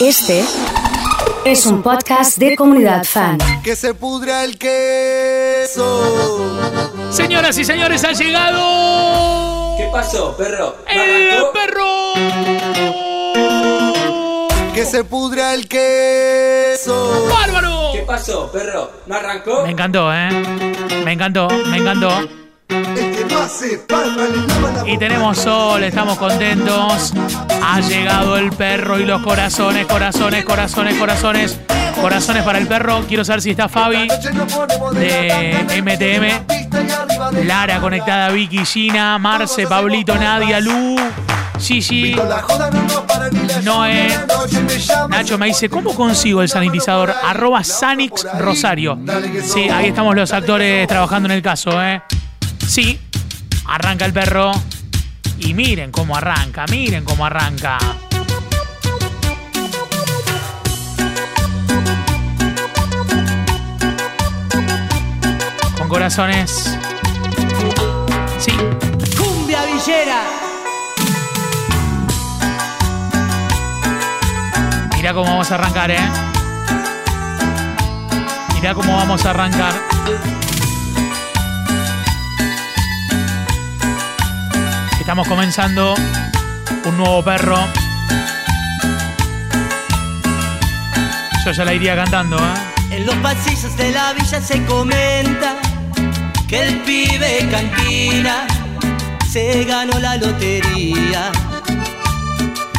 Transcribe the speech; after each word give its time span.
Este 0.00 0.44
es 1.44 1.66
un 1.66 1.82
podcast 1.82 2.38
de 2.38 2.56
comunidad 2.56 3.04
fan. 3.04 3.38
Que 3.62 3.74
se 3.76 3.94
pudra 3.94 4.44
el 4.44 4.56
queso. 4.58 6.46
Señoras 7.10 7.58
y 7.58 7.64
señores, 7.64 8.04
ha 8.04 8.12
llegado. 8.12 9.76
¿Qué 9.76 9.88
pasó, 9.92 10.36
perro? 10.36 10.76
¿No 10.86 10.92
¡El 10.92 11.30
arrancó? 11.32 11.52
perro! 11.52 12.12
Que 14.74 14.84
se 14.84 15.04
pudra 15.04 15.54
el 15.54 15.66
queso. 15.68 17.26
¡Bárbaro! 17.30 17.90
¿Qué 17.92 18.02
pasó, 18.02 18.50
perro? 18.52 18.90
¿No 19.06 19.14
arrancó? 19.16 19.62
Me 19.64 19.70
encantó, 19.72 20.12
¿eh? 20.12 20.28
Me 21.04 21.12
encantó, 21.12 21.48
me 21.48 21.78
encantó. 21.78 22.10
Y 24.86 24.98
tenemos 24.98 25.38
sol, 25.38 25.82
estamos 25.82 26.18
contentos. 26.18 27.12
Ha 27.62 27.80
llegado 27.80 28.36
el 28.36 28.50
perro 28.52 28.98
y 28.98 29.04
los 29.04 29.22
corazones, 29.22 29.86
corazones, 29.86 30.44
corazones, 30.44 30.98
corazones. 30.98 31.60
Corazones 32.00 32.42
para 32.44 32.58
el 32.58 32.66
perro. 32.66 33.04
Quiero 33.08 33.24
saber 33.24 33.42
si 33.42 33.50
está 33.50 33.68
Fabi 33.68 34.08
de 34.94 35.82
MTM. 35.82 37.46
Lara 37.46 37.80
conectada, 37.80 38.30
Vicky, 38.30 38.64
Gina, 38.64 39.18
Marce, 39.18 39.66
Pablito, 39.66 40.14
Nadia, 40.14 40.60
Lu, 40.60 40.96
Gigi. 41.58 42.16
Noé. 43.62 44.08
llama. 44.78 45.16
Nacho 45.16 45.38
me 45.38 45.46
dice, 45.46 45.68
¿cómo 45.68 45.94
consigo 45.94 46.42
el 46.42 46.48
sanitizador? 46.48 47.14
Arroba 47.24 47.64
Sanix 47.64 48.26
Rosario. 48.38 48.98
Sí, 49.42 49.68
ahí 49.68 49.88
estamos 49.88 50.14
los 50.14 50.32
actores 50.32 50.86
trabajando 50.86 51.28
en 51.28 51.32
el 51.32 51.42
caso, 51.42 51.82
¿eh? 51.82 52.02
Sí, 52.68 53.00
arranca 53.64 54.04
el 54.04 54.12
perro. 54.12 54.52
Y 55.38 55.54
miren 55.54 55.90
cómo 55.90 56.14
arranca, 56.14 56.66
miren 56.70 57.02
cómo 57.02 57.24
arranca. 57.24 57.78
Con 65.78 65.88
corazones. 65.88 66.76
Sí, 68.38 68.52
Cumbia 69.16 69.64
Villera. 69.64 70.22
Mira 74.94 75.14
cómo 75.14 75.30
vamos 75.30 75.50
a 75.50 75.54
arrancar, 75.54 75.90
¿eh? 75.90 76.10
Mira 78.54 78.74
cómo 78.74 78.94
vamos 78.94 79.24
a 79.24 79.30
arrancar. 79.30 79.72
Estamos 85.08 85.26
comenzando 85.26 85.94
un 86.84 86.96
nuevo 86.98 87.24
perro. 87.24 87.56
Yo 91.42 91.50
ya 91.50 91.64
la 91.64 91.72
iría 91.72 91.96
cantando, 91.96 92.36
¿eh? 92.36 92.40
En 92.90 93.06
los 93.06 93.16
pasillos 93.16 93.74
de 93.78 93.90
la 93.92 94.12
villa 94.12 94.38
se 94.38 94.62
comenta 94.66 95.56
que 96.46 96.62
el 96.62 96.80
pibe 96.80 97.48
cantina 97.50 98.46
se 99.32 99.64
ganó 99.64 99.98
la 99.98 100.16
lotería. 100.16 101.32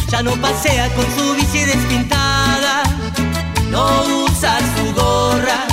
Ya 0.09 0.21
no 0.21 0.33
pasea 0.33 0.87
con 0.89 1.05
su 1.15 1.33
bici 1.33 1.65
despintada, 1.65 2.83
no 3.71 4.03
usa 4.25 4.59
su 4.77 4.93
gorra 4.93 5.65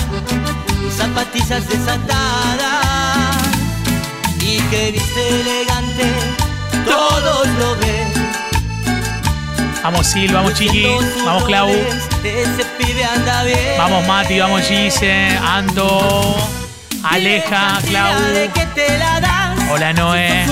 y 0.88 0.90
zapatillas 0.90 1.68
desatadas. 1.68 2.86
Y 4.40 4.58
que 4.70 4.92
viste 4.92 5.40
elegante, 5.40 6.45
todos 6.86 7.48
lo 7.58 7.76
ven. 7.76 8.12
Vamos 9.82 10.06
Sil, 10.08 10.32
vamos 10.32 10.54
Chiqui, 10.54 10.86
vamos 11.24 11.44
Clau, 11.44 11.70
vamos 13.78 14.06
Mati, 14.06 14.38
vamos 14.40 14.62
Gise, 14.62 15.38
Ando, 15.42 16.34
Aleja, 17.04 17.78
Clau. 17.86 18.14
Hola, 19.70 19.92
Noé. 19.92 20.46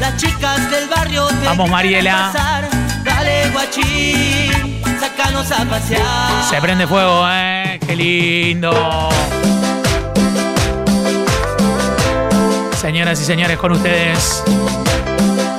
Las 0.00 0.16
chicas 0.16 0.70
del 0.70 0.88
barrio 0.88 1.26
te 1.26 1.46
Vamos, 1.46 1.68
Mariela. 1.68 2.32
Dale 3.04 3.50
guachín, 3.50 4.80
sácanos 5.00 5.50
a 5.50 5.64
pasear. 5.64 6.44
Se 6.48 6.60
prende 6.60 6.86
fuego, 6.86 7.26
¿eh? 7.28 7.80
Qué 7.84 7.96
lindo. 7.96 9.08
Señoras 12.80 13.20
y 13.20 13.24
señores, 13.24 13.58
con 13.58 13.72
ustedes. 13.72 14.42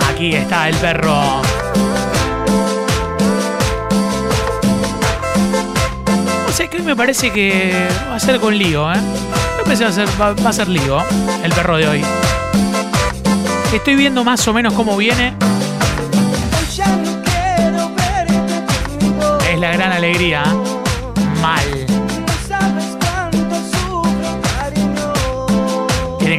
Aquí 0.09 0.33
está 0.35 0.69
el 0.69 0.75
perro. 0.77 1.41
O 6.47 6.51
sea 6.51 6.67
que 6.69 6.77
hoy 6.77 6.83
me 6.83 6.95
parece 6.95 7.31
que 7.31 7.87
va 8.09 8.15
a 8.15 8.19
ser 8.19 8.39
con 8.39 8.57
lío, 8.57 8.91
¿eh? 8.91 8.97
Me 9.57 9.63
parece 9.63 9.79
que 9.79 9.85
va 9.85 9.89
a 9.89 9.93
ser, 9.93 10.07
va- 10.21 10.33
va 10.33 10.49
a 10.49 10.53
ser 10.53 10.67
lío 10.69 11.03
el 11.43 11.51
perro 11.51 11.77
de 11.77 11.87
hoy. 11.87 12.05
Estoy 13.73 13.95
viendo 13.95 14.23
más 14.23 14.47
o 14.47 14.53
menos 14.53 14.73
cómo 14.73 14.95
viene. 14.97 15.33
Es 19.51 19.59
la 19.59 19.71
gran 19.71 19.91
alegría. 19.91 20.43
Mal. 20.45 20.78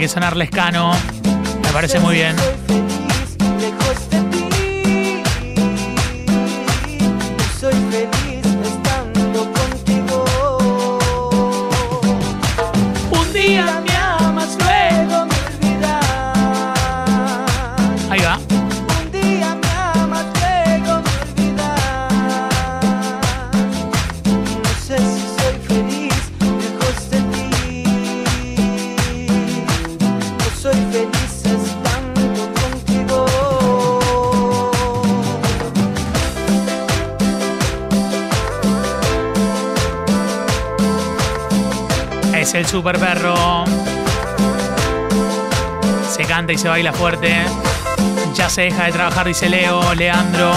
Que 0.00 0.08
sonar 0.08 0.34
lescano. 0.34 0.92
Me 1.62 1.68
parece 1.72 2.00
muy 2.00 2.14
bien. 2.14 2.34
Es 42.40 42.54
el 42.54 42.64
super 42.64 42.98
perro. 42.98 43.66
Se 46.10 46.24
canta 46.24 46.54
y 46.54 46.56
se 46.56 46.70
baila 46.70 46.90
fuerte. 46.90 47.36
Ya 48.32 48.48
se 48.48 48.62
deja 48.62 48.84
de 48.86 48.92
trabajar, 48.92 49.26
dice 49.26 49.50
Leo, 49.50 49.92
Leandro. 49.92 50.50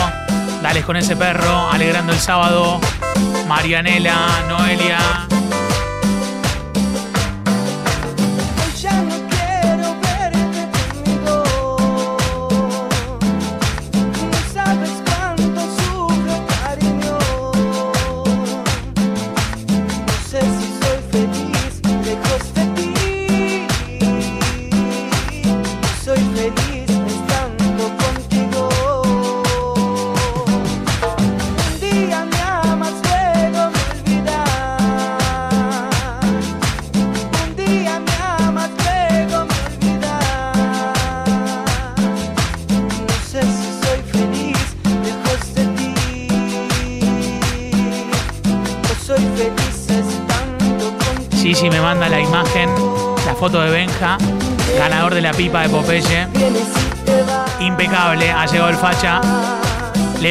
Dales 0.62 0.86
con 0.86 0.96
ese 0.96 1.18
perro, 1.18 1.70
alegrando 1.70 2.14
el 2.14 2.20
sábado. 2.20 2.80
Marianela, 3.50 4.46
Noelia. 4.48 5.28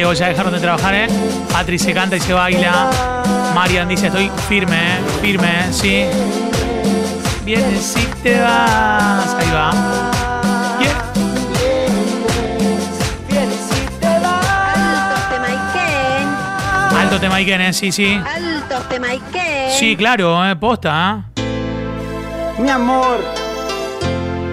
Leo, 0.03 0.11
ya 0.11 0.27
dejaron 0.27 0.51
de 0.51 0.59
trabajar, 0.59 0.93
¿eh? 0.95 1.07
Patri 1.49 1.79
se 1.79 1.93
canta 1.93 2.17
y 2.17 2.19
se 2.19 2.33
baila. 2.33 2.89
Marian 3.55 3.87
dice, 3.87 4.07
estoy 4.07 4.29
firme, 4.49 4.75
¿eh? 4.75 4.99
Firme, 5.21 5.47
¿eh? 5.47 5.71
Sí. 5.71 6.03
Vienes 7.45 7.95
y 7.95 8.05
te 8.21 8.41
vas. 8.41 9.33
Ahí 9.33 9.49
va. 9.53 9.71
Yeah. 10.81 11.03
Alto 16.99 17.19
tema 17.21 17.39
Iken, 17.39 17.61
eh, 17.61 17.71
sí, 17.71 17.93
sí. 17.93 18.21
Altos 18.35 18.89
temaiqué. 18.89 19.69
Sí, 19.79 19.95
claro, 19.95 20.45
eh, 20.45 20.53
posta, 20.57 21.23
¿eh? 21.37 22.61
Mi 22.61 22.69
amor, 22.69 23.23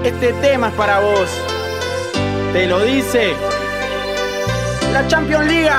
este 0.05 0.33
tema 0.35 0.69
es 0.69 0.75
para 0.75 1.01
vos. 1.01 1.29
Te 2.53 2.69
lo 2.69 2.79
dice 2.85 3.35
la 5.01 5.09
Champions 5.09 5.47
League. 5.47 5.71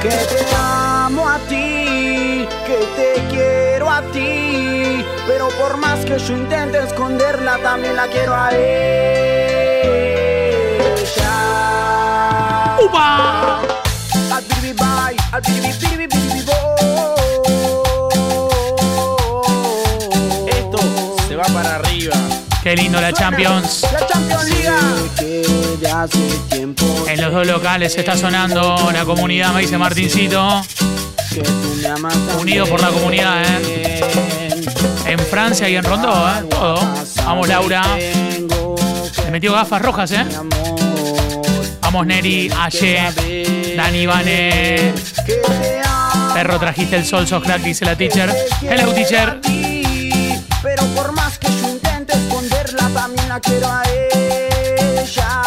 Que 0.00 0.08
te 0.08 0.46
amo 0.56 1.28
a 1.28 1.38
ti, 1.48 2.46
que 2.66 2.78
te 2.96 3.22
quiero 3.30 3.90
a 3.90 4.02
ti. 4.12 5.04
Pero 5.26 5.48
por 5.60 5.76
más 5.76 6.04
que 6.04 6.18
yo 6.18 6.36
intente 6.36 6.78
esconderla, 6.78 7.58
también 7.58 7.96
la 7.96 8.06
quiero 8.08 8.34
a 8.34 8.50
ella. 8.52 8.72
¡Upa! 12.80 13.60
Al 14.32 14.44
bye, 14.74 15.16
al 15.32 15.42
bo. 16.44 16.91
Qué 22.72 22.76
lindo 22.76 22.98
la 23.02 23.12
Champions. 23.12 23.86
La 23.92 24.06
Champions 24.06 24.44
League. 24.48 24.72
En 27.06 27.20
los 27.20 27.30
dos 27.30 27.46
locales 27.46 27.94
está 27.98 28.16
sonando 28.16 28.90
la 28.90 29.04
comunidad, 29.04 29.52
me 29.52 29.60
dice 29.60 29.76
Martincito. 29.76 30.62
Unidos 32.40 32.70
por 32.70 32.80
la 32.80 32.88
comunidad, 32.88 33.42
¿eh? 33.44 34.00
En 35.04 35.18
Francia 35.18 35.68
y 35.68 35.76
en 35.76 35.84
Rondó, 35.84 36.26
¿eh? 36.30 36.44
Todo. 36.48 36.80
Vamos, 37.16 37.46
Laura. 37.46 37.82
Le 37.98 39.30
metió 39.30 39.52
gafas 39.52 39.82
rojas, 39.82 40.10
¿eh? 40.12 40.24
Vamos, 41.82 42.06
Neri, 42.06 42.50
Aye, 42.58 43.74
Dani 43.76 44.06
Vane. 44.06 44.94
Perro, 46.32 46.58
trajiste 46.58 46.96
el 46.96 47.04
sol, 47.04 47.28
sos 47.28 47.42
crack, 47.42 47.60
dice 47.60 47.84
la 47.84 47.96
teacher. 47.96 48.34
Hello, 48.62 48.94
teacher. 48.94 49.31
Quiero 53.40 53.68
a 53.68 53.82
ella. 53.88 55.42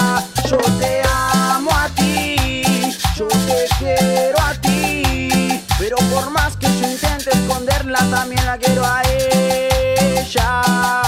Yo 0.49 0.57
te 0.79 1.01
amo 1.03 1.71
a 1.71 1.89
ti, 1.89 2.63
yo 3.15 3.27
te 3.27 3.65
quiero 3.77 4.37
a 4.41 4.53
ti. 4.61 5.63
Pero 5.77 5.97
por 6.13 6.29
más 6.31 6.55
que 6.57 6.67
yo 6.79 6.89
intente 6.89 7.31
esconderla, 7.31 7.99
también 8.09 8.45
la 8.45 8.57
quiero 8.57 8.83
a 8.85 9.01
ella. 9.03 10.61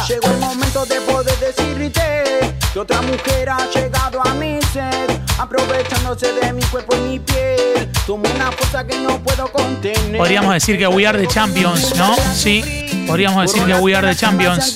Llegó 0.08 0.28
el 0.28 0.38
momento 0.38 0.86
de 0.86 1.02
poder 1.02 1.38
decirte 1.40 2.56
que 2.74 2.80
otra 2.80 3.02
mujer 3.02 3.50
ha 3.50 3.70
llegado 3.72 4.22
a 4.26 4.34
mi 4.34 4.60
ser, 4.74 5.08
aprovechándose 5.40 6.32
de 6.34 6.54
mi 6.54 6.64
cuerpo 6.64 6.96
y 6.96 7.00
mi 7.02 7.20
piel. 7.20 7.77
Tomo 8.08 8.24
una 8.34 8.50
fuerza 8.54 8.88
que 8.88 8.98
no 9.00 9.20
puedo 9.20 9.52
contener. 9.52 10.18
Podríamos 10.18 10.54
decir 10.54 10.78
que 10.78 10.88
We 10.88 11.06
Are 11.06 11.20
the 11.20 11.28
Champions, 11.28 11.94
¿no? 11.98 12.16
Sí. 12.34 13.06
Podríamos 13.06 13.42
decir 13.42 13.66
que 13.66 13.74
We 13.74 13.94
Are 13.98 14.08
the 14.08 14.16
Champions. 14.16 14.74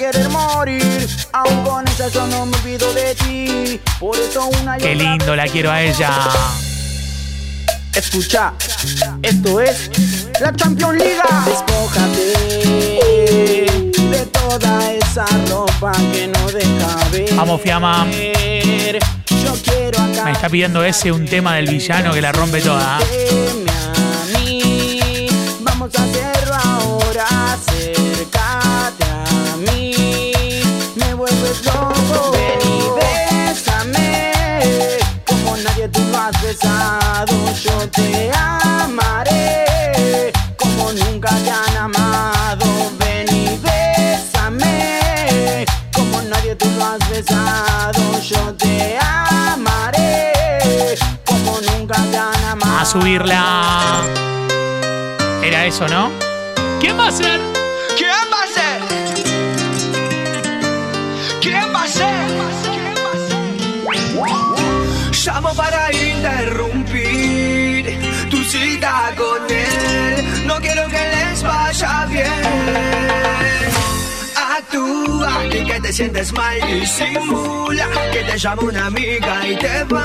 Qué 4.82 4.96
lindo, 4.96 5.34
la 5.34 5.48
quiero 5.48 5.72
a 5.72 5.82
ella. 5.82 6.10
Escucha, 7.96 8.52
esto 9.22 9.62
es 9.62 10.28
la 10.42 10.54
Champions 10.54 10.98
League. 10.98 11.22
Despójate 11.46 12.34
de 14.10 14.26
toda 14.26 14.92
esa 14.92 15.26
ropa 15.50 15.94
que 16.12 16.28
no 16.28 16.52
deja 16.52 17.10
ver. 17.14 17.34
Vamos, 17.36 17.62
Fiamma. 17.62 18.06
Me 20.24 20.32
está 20.32 20.50
pidiendo 20.50 20.84
ese 20.84 21.12
un 21.12 21.26
tema 21.26 21.56
del 21.56 21.68
villano 21.68 22.14
que 22.14 22.22
la 22.22 22.32
rompe 22.32 22.62
toda. 22.62 23.00
¿eh? 23.02 23.71
Eso, 55.82 55.88
¿no? 55.88 56.12
¿Quién 56.80 56.98
va 56.98 57.08
a 57.08 57.12
ser? 57.12 57.40
¿Quién 57.98 58.12
va 58.32 58.44
a 58.44 58.48
ser? 58.48 58.82
¿Quién 61.42 61.74
va 61.74 61.84
a 61.84 61.88
ser? 61.88 62.30
Llamo 65.26 65.54
para 65.56 65.81
te 75.82 75.92
sientes 75.94 76.32
mal 76.34 76.58
y 76.70 76.86
simula 76.86 77.88
que 78.12 78.20
te 78.20 78.38
llama 78.38 78.62
una 78.62 78.86
amiga 78.88 79.48
y 79.48 79.56
te 79.56 79.84
vas. 79.86 80.02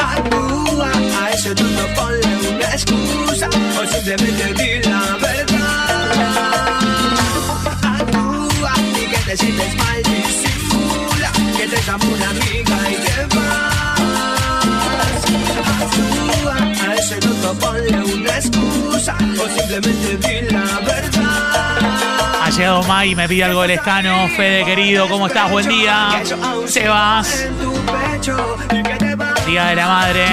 Actúa, 0.00 0.90
a 1.20 1.30
ese 1.30 1.54
tú 1.54 1.64
no 1.64 1.86
ponle 1.94 2.26
una 2.48 2.70
excusa 2.72 3.48
o 3.48 3.86
simplemente 3.86 4.54
di 4.54 4.82
la 4.88 5.16
verdad. 5.20 6.80
Actúa 7.82 8.72
y 9.00 9.06
que 9.10 9.18
te 9.26 9.36
sientes 9.36 9.76
mal 9.76 10.00
y 10.00 10.22
simula 10.42 11.30
que 11.56 11.66
te 11.68 11.82
llama 11.82 12.04
una 12.04 12.30
amiga 12.30 12.76
y 12.90 12.94
te 13.06 13.16
vas. 13.36 14.00
Actúa, 15.82 16.29
ese 17.00 17.18
no 17.20 17.54
ponle 17.54 18.02
una 18.14 18.36
excusa 18.36 19.16
o 19.16 19.48
simplemente 19.48 20.16
di 20.18 20.50
la 20.50 20.80
verdad. 20.84 22.42
Ha 22.42 22.50
llegado 22.50 22.82
Mai 22.82 23.10
y 23.10 23.14
me 23.14 23.26
pide 23.28 23.44
algo 23.44 23.62
del 23.62 23.70
escano. 23.72 24.28
Fede, 24.36 24.64
querido, 24.64 25.08
¿cómo 25.08 25.26
estás? 25.26 25.50
Buen 25.50 25.66
día. 25.68 26.22
Sebas, 26.66 27.46
Día 29.46 29.64
de 29.66 29.76
la 29.76 29.86
Madre. 29.86 30.26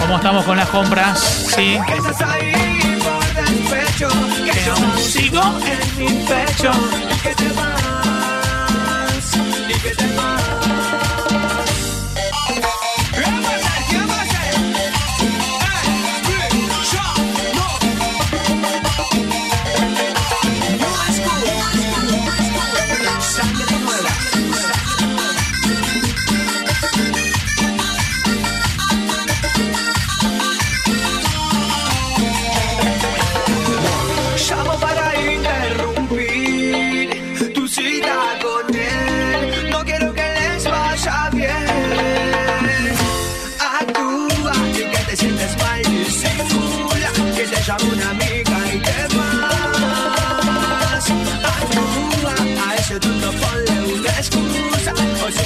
¿Cómo 0.00 0.16
estamos 0.16 0.44
con 0.44 0.56
las 0.56 0.68
compras? 0.68 1.20
Sí. 1.54 1.78
Que 3.98 4.70
aún 4.70 4.98
sigo 4.98 5.42
en 5.42 5.98
mi 5.98 6.24
pecho 6.24 6.70
y 7.12 7.16
que 7.20 7.34
te 7.34 7.48
vas, 7.52 9.36
y 9.68 9.72
que 9.80 9.90
te 9.94 10.06
vas. 10.16 11.17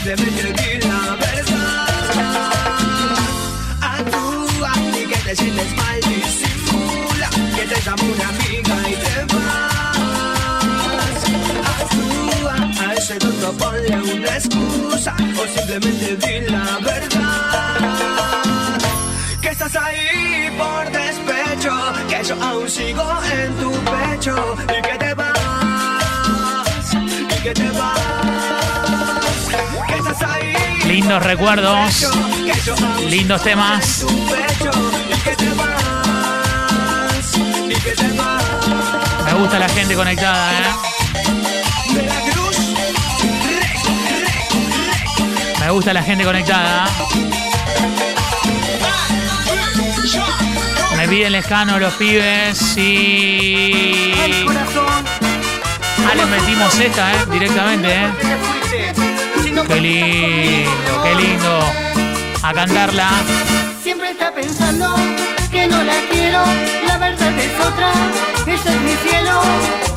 Simplemente 0.03 0.53
di 0.53 0.79
la 0.89 1.17
verdad. 1.17 1.87
Actúa 3.81 4.73
y 4.99 5.07
que 5.07 5.19
te 5.19 5.37
sientes 5.37 5.77
mal 5.77 5.99
y 5.99 6.23
simula 6.41 7.31
que 7.55 7.65
te 7.67 7.81
llama 7.83 8.03
una 8.03 8.29
amiga 8.29 8.77
y 8.91 8.95
te 9.05 9.17
vas. 9.33 11.21
Actúa, 11.75 12.57
a 12.81 12.95
ese 12.95 13.17
tonto 13.19 13.53
ponle 13.53 13.97
una 14.15 14.33
excusa 14.39 15.15
o 15.41 15.47
simplemente 15.57 16.17
di 16.17 16.37
la 16.51 16.67
verdad. 16.83 17.79
Que 19.41 19.49
estás 19.51 19.77
ahí 19.77 20.51
por 20.59 20.85
despecho, 20.91 21.73
que 22.09 22.25
yo 22.25 22.35
aún 22.43 22.69
sigo 22.69 23.07
en 23.41 23.55
tu 23.55 23.71
pecho 23.71 24.57
y 24.65 24.83
que 24.83 24.99
te 24.99 25.15
vas, 25.15 26.95
y 26.95 27.43
que 27.43 27.55
te 27.55 27.71
vas. 27.71 28.22
Lindos 30.93 31.23
recuerdos. 31.23 32.07
Lindos 33.09 33.43
temas. 33.43 34.05
Me 39.25 39.33
gusta 39.33 39.59
la 39.59 39.71
gente 39.71 39.95
conectada, 39.95 40.53
¿eh? 40.53 40.65
Me 45.61 45.71
gusta 45.71 45.95
la 45.95 46.03
gente 46.03 46.25
conectada. 46.25 46.85
Me 50.99 51.09
piden 51.09 51.33
lejano 51.33 51.79
los 51.79 51.95
pibes 51.95 52.77
y. 52.77 54.13
Ah, 56.07 56.15
les 56.15 56.29
metimos 56.29 56.79
esta, 56.79 57.15
¿eh? 57.15 57.17
Directamente, 57.31 57.95
¿eh? 57.95 58.62
Qué 59.55 59.81
lindo, 59.81 61.03
qué 61.05 61.15
lindo. 61.15 61.59
A 62.43 62.55
cantarla. 62.55 63.11
Siempre 63.83 64.11
está 64.11 64.33
pensando 64.33 64.97
que 65.51 65.67
no 65.67 65.83
la 65.85 65.95
quiero, 66.11 66.43
la 66.87 66.97
verdad 66.97 67.33
es 67.39 67.61
otra, 67.61 67.93
ese 68.47 68.69
es 68.71 68.81
mi 68.81 68.95
cielo. 69.07 69.41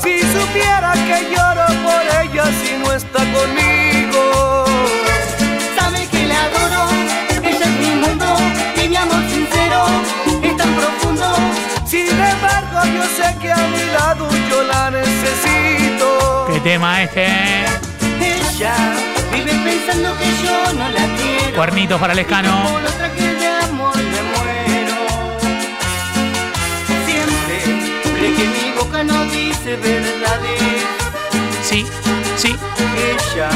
Si 0.03 0.19
supiera 0.19 0.91
que 1.07 1.33
lloro 1.33 1.65
por 1.85 2.03
ella 2.21 2.45
si 2.61 2.75
no 2.83 2.91
está 2.91 3.19
conmigo. 3.19 4.65
Sabe 5.79 6.05
que 6.07 6.27
la 6.27 6.43
adoro, 6.43 6.89
ese 7.41 7.63
es 7.63 7.75
mi 7.79 7.95
mundo, 7.95 8.37
y 8.83 8.89
mi 8.89 8.95
amor 8.97 9.23
sincero 9.29 9.85
es 10.43 10.57
tan 10.57 10.73
profundo. 10.75 11.33
Sin 11.87 12.09
embargo, 12.09 12.79
yo 12.93 13.03
sé 13.17 13.35
que 13.41 13.51
a 13.53 13.67
mi 13.67 13.85
lado 13.97 14.27
yo 14.49 14.63
la 14.63 14.91
necesito. 14.91 16.47
Qué 16.51 16.59
tema 16.59 17.03
este, 17.03 17.25
¿eh? 17.25 17.65
Ella 18.21 19.14
vive 19.35 19.53
pensando 19.63 20.17
que 20.17 20.25
yo 20.43 20.73
no 20.73 20.89
la 20.89 21.05
quiero. 21.17 21.55
Cuernitos 21.55 21.99
para 21.99 22.13
el 22.13 22.19
escano. 22.19 22.67
Por 22.71 22.83
otra 22.83 23.13
que 23.13 23.21
de 23.21 23.47
amor 23.47 23.97
me 23.97 24.21
muero. 24.33 24.97
Siempre 27.05 27.57
cree 28.15 28.33
que 28.33 28.45
mi 28.55 28.71
boca 28.77 29.03
no 29.03 29.25
dice 29.25 29.75
verdades. 29.77 30.85
Sí, 31.63 31.85
sí. 32.37 32.55
Ella 33.09 33.49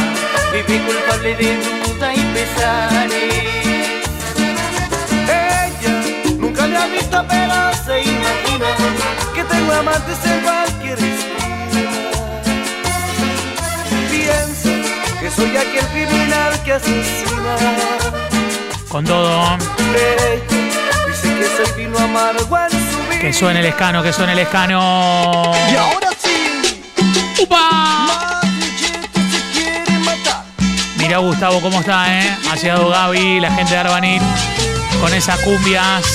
vive 0.51 0.81
culpable 0.85 1.35
de 1.35 1.57
duda 1.63 2.13
y 2.13 2.21
pesares. 2.33 3.33
Ella 5.27 5.93
nunca 6.37 6.67
le 6.67 6.77
ha 6.77 6.87
visto, 6.87 7.25
pero 7.27 7.55
se 7.85 8.01
imagina 8.01 8.67
que 9.33 9.43
tengo 9.43 9.71
amantes 9.73 10.17
en 10.25 10.41
cualquier 10.41 10.98
que 15.29 15.35
soy 15.35 15.57
aquel 15.57 15.85
criminal 15.87 16.63
que 16.63 16.73
asesina. 16.73 17.55
Con 18.87 19.05
todo. 19.05 19.57
Dice 21.07 21.35
que 21.35 21.65
soy 21.65 21.85
vino 21.85 21.99
amargo 21.99 22.57
en 22.57 22.71
su 22.71 23.09
vida. 23.09 23.19
Que 23.21 23.33
suene 23.33 23.59
el 23.59 23.65
escano, 23.67 24.01
que 24.01 24.13
suene 24.13 24.33
el 24.33 24.39
escano. 24.39 25.51
Y 25.71 25.75
ahora 25.75 26.09
sí, 26.17 26.83
¡Upa! 27.41 28.41
Mira 30.97 31.17
Gustavo 31.19 31.61
cómo 31.61 31.79
está, 31.79 32.21
¿eh? 32.21 32.37
Ha 32.51 32.55
llegado 32.55 32.89
Gaby, 32.89 33.39
la 33.39 33.51
gente 33.51 33.73
de 33.73 33.79
Arbanit, 33.79 34.21
con 35.01 35.13
esas 35.13 35.39
cumbias. 35.39 36.05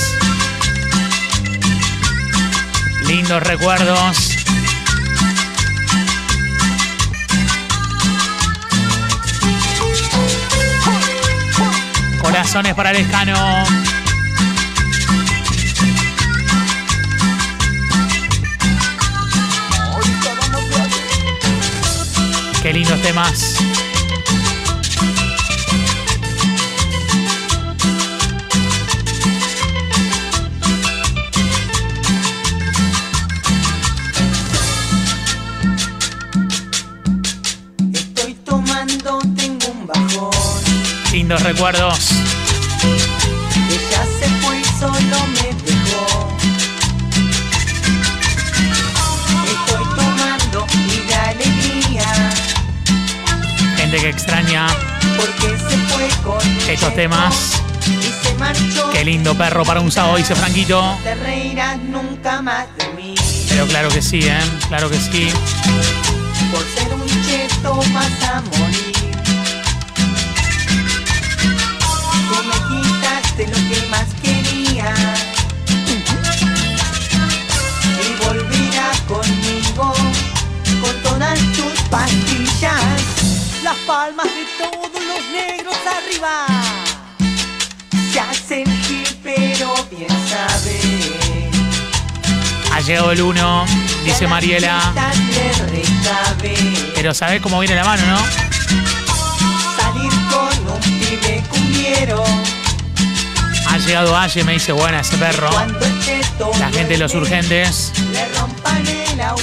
Lindos 3.07 3.43
recuerdos. 3.43 4.24
Corazones 12.35 12.73
para 12.73 12.91
el 12.91 12.97
escano. 12.97 13.63
Qué 22.61 22.73
lindos 22.73 23.01
temas. 23.01 23.55
Lindos 41.25 41.41
recuerdos. 41.41 42.11
Ella 42.83 44.05
se 44.19 44.27
fue 44.41 44.59
y 44.59 44.63
solo 44.79 45.17
me 45.33 45.47
dejó. 45.65 46.37
Estoy 49.47 49.85
tomando 49.95 50.67
y 50.71 51.07
de 51.07 51.15
alegría. 51.15 52.05
Gente 53.75 53.97
que 53.97 54.09
extraña 54.09 54.67
Porque 55.17 55.57
se 55.57 55.77
fue 55.87 56.07
con 56.23 56.69
estos 56.69 56.93
temas. 56.93 57.53
Y 57.87 58.23
se 58.23 58.35
marchó. 58.35 58.91
Qué 58.91 59.03
lindo 59.03 59.35
perro 59.35 59.65
para 59.65 59.81
un 59.81 59.91
sábado, 59.91 60.17
dice 60.17 60.35
Franquito. 60.35 60.95
Te 61.03 61.15
reirás 61.15 61.79
nunca 61.79 62.43
más 62.43 62.67
de 62.77 62.87
mí. 62.93 63.15
Pero 63.49 63.65
claro 63.65 63.89
que 63.89 64.03
sí, 64.03 64.19
¿eh? 64.19 64.37
Claro 64.67 64.91
que 64.91 64.99
sí. 64.99 65.29
Por 66.51 66.63
ser 66.75 66.93
un 66.93 67.07
cheto 67.25 67.77
vas 67.95 68.29
a 68.29 68.41
morir. 68.41 68.84
Las 83.63 83.75
palmas 83.85 84.25
de 84.25 84.45
todos 84.57 84.91
los 84.91 85.21
negros 85.31 85.75
arriba. 85.85 86.47
Se 88.11 88.19
hacen 88.19 88.65
gil, 88.83 89.07
pero 89.23 89.73
bien 89.91 90.09
sabe. 90.27 90.79
Ha 92.73 92.81
llegado 92.81 93.11
el 93.11 93.21
1, 93.21 93.65
dice 94.03 94.27
Mariela. 94.27 94.93
Pero 96.95 97.13
sabés 97.13 97.41
cómo 97.41 97.59
viene 97.59 97.75
la 97.75 97.83
mano, 97.83 98.03
¿no? 98.07 98.17
Salir 99.79 100.11
con 100.31 100.73
un 100.73 100.81
pibe 100.99 101.43
cumbiero. 101.49 102.23
Ha 103.69 103.77
llegado 103.77 104.17
Aye, 104.17 104.43
me 104.43 104.53
dice, 104.53 104.71
buena 104.71 105.01
ese 105.01 105.17
perro. 105.17 105.49
La 106.59 106.69
gente 106.69 106.93
de 106.93 106.97
los 106.97 107.13
urgentes. 107.13 107.91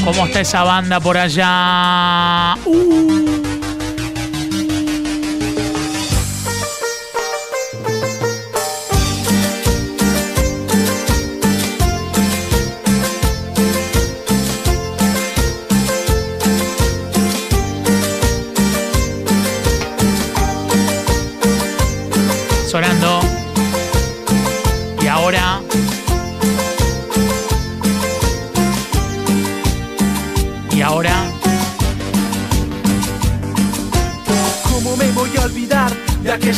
¿Cómo 0.04 0.26
está 0.26 0.40
esa 0.40 0.64
banda 0.64 1.00
por 1.00 1.16
allá? 1.16 2.56
Uh. 2.74 3.21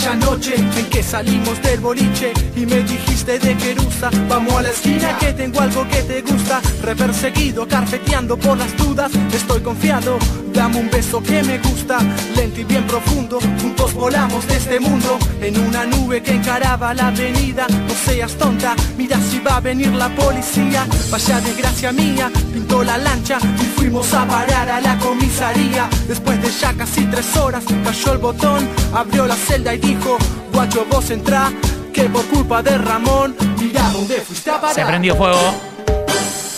De 0.04 0.10
aquella 0.10 0.33
noche 0.44 0.56
en 0.78 0.90
que 0.90 1.02
salimos 1.02 1.60
del 1.62 1.80
boliche 1.80 2.32
y 2.56 2.66
me 2.66 2.82
dijiste 2.82 3.38
de 3.38 3.56
Querusa, 3.56 4.10
vamos 4.28 4.54
a 4.54 4.62
la 4.62 4.70
esquina 4.70 5.16
que 5.18 5.32
tengo 5.32 5.60
algo 5.60 5.86
que 5.88 6.02
te 6.02 6.22
gusta, 6.22 6.60
reperseguido, 6.82 7.66
carpeteando 7.66 8.36
por 8.36 8.58
las 8.58 8.76
dudas, 8.76 9.12
estoy 9.32 9.60
confiado, 9.60 10.18
dame 10.52 10.78
un 10.78 10.90
beso 10.90 11.22
que 11.22 11.42
me 11.42 11.58
gusta, 11.58 11.98
lento 12.36 12.60
y 12.60 12.64
bien 12.64 12.86
profundo, 12.86 13.38
juntos 13.60 13.94
volamos 13.94 14.46
de 14.46 14.56
este 14.56 14.80
mundo, 14.80 15.18
en 15.40 15.58
una 15.58 15.86
nube 15.86 16.22
que 16.22 16.32
encaraba 16.32 16.92
la 16.94 17.08
avenida, 17.08 17.66
no 17.68 17.94
seas 18.04 18.34
tonta, 18.34 18.74
mira 18.98 19.18
si 19.20 19.38
va 19.40 19.56
a 19.56 19.60
venir 19.60 19.92
la 19.92 20.08
policía, 20.14 20.86
vaya 21.10 21.40
desgracia 21.40 21.92
mía, 21.92 22.30
pintó 22.52 22.84
la 22.84 22.98
lancha 22.98 23.38
y 23.60 23.64
fuimos 23.78 24.12
a 24.12 24.26
parar 24.26 24.68
a 24.68 24.80
la 24.80 24.98
comisaría, 24.98 25.88
después 26.06 26.40
de 26.42 26.50
ya 26.50 26.72
casi 26.74 27.04
tres 27.06 27.36
horas, 27.36 27.64
cayó 27.84 28.12
el 28.12 28.18
botón, 28.18 28.68
abrió 28.92 29.26
la 29.26 29.36
celda 29.36 29.74
y 29.74 29.78
dijo, 29.78 30.18
Guacho, 30.52 30.86
vos 30.90 31.10
entrá, 31.10 31.52
que 31.92 32.04
por 32.04 32.24
culpa 32.26 32.62
de 32.62 32.78
Ramón, 32.78 33.36
mira 33.58 33.88
dónde 33.90 34.20
fuiste 34.20 34.50
a 34.50 34.60
parar. 34.60 34.74
Se 34.74 34.84
prendió 34.84 35.16
fuego. 35.16 35.54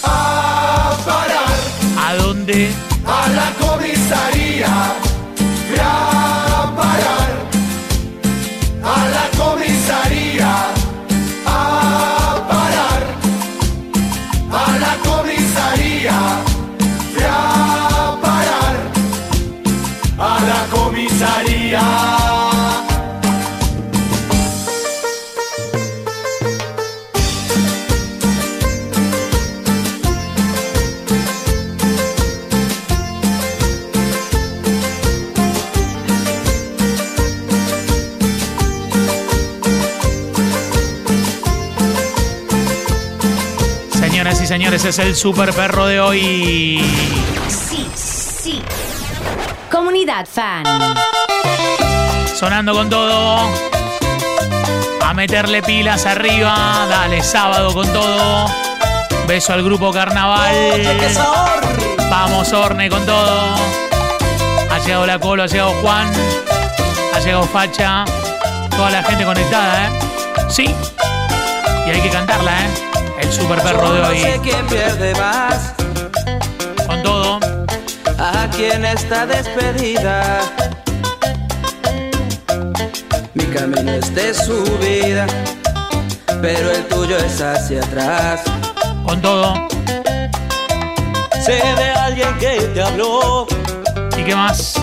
A 0.02 0.96
parar. 1.04 2.06
¿A 2.06 2.14
dónde? 2.16 2.70
A 3.06 3.28
la 3.28 3.52
comisaría. 3.66 4.66
A 5.80 6.72
parar. 6.76 7.30
A 8.84 9.08
la 9.08 9.44
comisaría. 9.44 10.75
Y 44.46 44.48
señores, 44.48 44.84
es 44.84 45.00
el 45.00 45.16
super 45.16 45.52
perro 45.52 45.86
de 45.86 46.00
hoy. 46.00 46.80
Sí, 47.48 47.88
sí. 47.96 48.62
Comunidad 49.68 50.24
Fan. 50.24 50.62
Sonando 52.32 52.72
con 52.72 52.88
todo. 52.88 53.50
A 55.04 55.14
meterle 55.14 55.62
pilas 55.62 56.06
arriba. 56.06 56.86
Dale, 56.88 57.24
sábado 57.24 57.74
con 57.74 57.92
todo. 57.92 58.46
Beso 59.26 59.52
al 59.52 59.64
grupo 59.64 59.90
Carnaval. 59.92 60.54
Vamos, 62.08 62.52
Orne, 62.52 62.88
con 62.88 63.04
todo. 63.04 63.56
Ha 64.70 64.78
llegado 64.78 65.06
la 65.06 65.18
Colo, 65.18 65.42
ha 65.42 65.46
llegado 65.46 65.72
Juan. 65.82 66.12
Ha 67.14 67.18
llegado 67.18 67.42
Facha. 67.44 68.04
Toda 68.70 68.90
la 68.90 69.02
gente 69.02 69.24
conectada, 69.24 69.88
¿eh? 69.88 69.90
Sí. 70.48 70.72
Y 71.86 71.90
hay 71.90 72.00
que 72.00 72.10
cantarla, 72.10 72.52
¿eh? 72.52 72.95
El 73.20 73.32
super 73.32 73.60
perro 73.62 73.92
de 73.92 74.00
No 74.00 74.10
sé 74.10 74.32
hoy. 74.34 74.40
quién 74.42 74.66
pierde 74.66 75.14
más, 75.14 75.74
Con 76.86 77.02
todo. 77.02 77.38
a 78.18 78.48
quién 78.56 78.84
está 78.84 79.26
despedida. 79.26 80.40
Mi 83.34 83.44
camino 83.46 83.92
es 83.92 84.14
de 84.14 84.32
subida, 84.34 85.26
pero 86.40 86.70
el 86.70 86.86
tuyo 86.88 87.16
es 87.18 87.40
hacia 87.40 87.80
atrás. 87.82 88.40
Con 89.04 89.20
todo. 89.20 89.54
Sé 91.44 91.62
de 91.76 91.90
alguien 91.90 92.36
que 92.38 92.56
te 92.74 92.82
habló 92.82 93.46
¿Y 94.18 94.24
qué 94.24 94.34
más? 94.34 94.75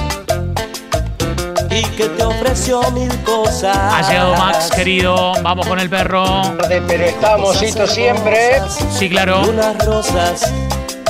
Y 1.74 1.82
que 1.96 2.08
te 2.10 2.24
ofreció 2.24 2.82
mil 2.92 3.12
cosas. 3.24 3.76
Ha 3.76 4.08
llegado 4.08 4.36
Max, 4.36 4.70
querido. 4.76 5.34
Vamos 5.42 5.68
con 5.68 5.80
el 5.80 5.90
perro. 5.90 6.42
Pero 6.68 7.04
estamos 7.04 7.58
siempre. 7.58 8.62
Sí, 8.92 9.10
claro. 9.10 9.42
Unas 9.42 9.84
rosas 9.86 10.52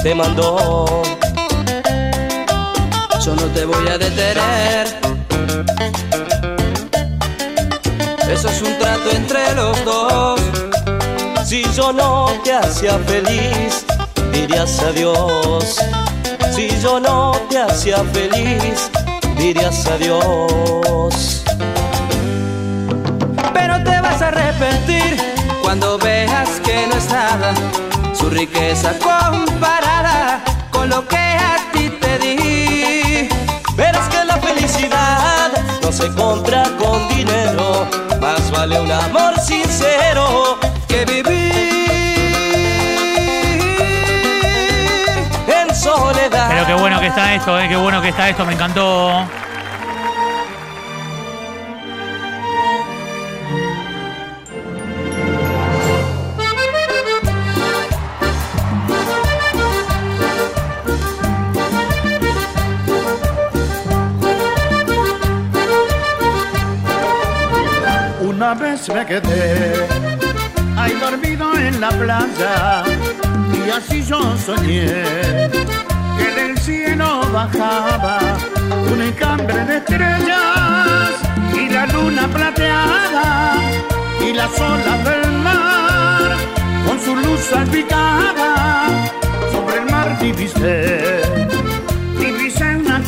te 0.01 0.15
mandó. 0.15 0.86
Yo 3.25 3.36
no 3.36 3.43
te 3.48 3.65
voy 3.65 3.88
a 3.88 3.98
detener. 3.98 4.88
Eso 8.29 8.50
es 8.50 8.62
un 8.62 8.77
trato 8.79 9.12
entre 9.12 9.53
los 9.55 9.86
dos. 9.86 10.39
Si 11.46 11.63
yo 11.74 11.91
no 11.91 12.32
te 12.43 12.53
hacía 12.53 12.98
feliz, 13.00 13.86
dirías 14.32 14.79
adiós. 14.79 15.77
Si 16.55 16.70
yo 16.82 17.00
no 17.00 17.34
te 17.50 17.60
hacía 17.60 17.98
feliz, 18.13 18.89
dirías 19.43 19.85
adiós. 19.88 21.43
Pero 23.53 23.83
te 23.83 24.00
vas 24.00 24.21
a 24.21 24.27
arrepentir 24.29 25.17
cuando 25.62 25.97
veas 25.97 26.62
que 26.63 26.88
no 26.88 26.95
es 26.95 27.09
nada 27.09 27.53
su 28.13 28.29
riqueza 28.29 28.94
comparada 29.00 30.41
con 30.72 30.87
lo 30.87 31.05
que 31.05 31.25
a 31.51 31.55
ti 31.74 31.89
te 32.01 32.20
di. 32.20 33.27
Verás 33.75 34.07
que 34.07 34.24
la 34.24 34.37
felicidad 34.37 35.51
no 35.81 35.91
se 35.91 36.07
compra 36.13 36.63
con 36.79 37.09
dinero, 37.09 37.85
más 38.22 38.50
vale 38.50 38.79
un 38.79 38.91
amor 38.91 39.32
está 47.24 47.36
esto, 47.36 47.59
eh. 47.59 47.68
Qué 47.70 47.75
bueno 47.75 48.01
que 48.01 48.09
está 48.09 48.29
esto. 48.29 48.46
Me 48.46 48.53
encantó. 48.53 49.25
Una 68.22 68.53
vez 68.55 68.90
me 68.90 69.05
quedé 69.05 69.88
ahí 70.77 70.92
dormido 70.94 71.55
en 71.55 71.79
la 71.79 71.90
playa 71.90 72.83
y 73.66 73.70
así 73.70 74.03
yo 74.03 74.38
soñé 74.38 75.73
cielo 76.63 77.21
bajaba 77.33 78.19
un 78.91 79.01
encambre 79.01 79.65
de 79.65 79.77
estrellas 79.77 81.09
y 81.53 81.69
la 81.69 81.85
luna 81.87 82.27
plateada 82.27 83.55
y 84.21 84.33
las 84.33 84.59
olas 84.61 85.03
del 85.03 85.31
mar 85.39 86.37
con 86.87 86.99
su 87.01 87.15
luz 87.17 87.39
salpicada 87.41 88.85
sobre 89.51 89.77
el 89.79 89.91
mar 89.91 90.17
divisé 90.19 91.21
divisé 92.17 92.77
una 92.77 93.01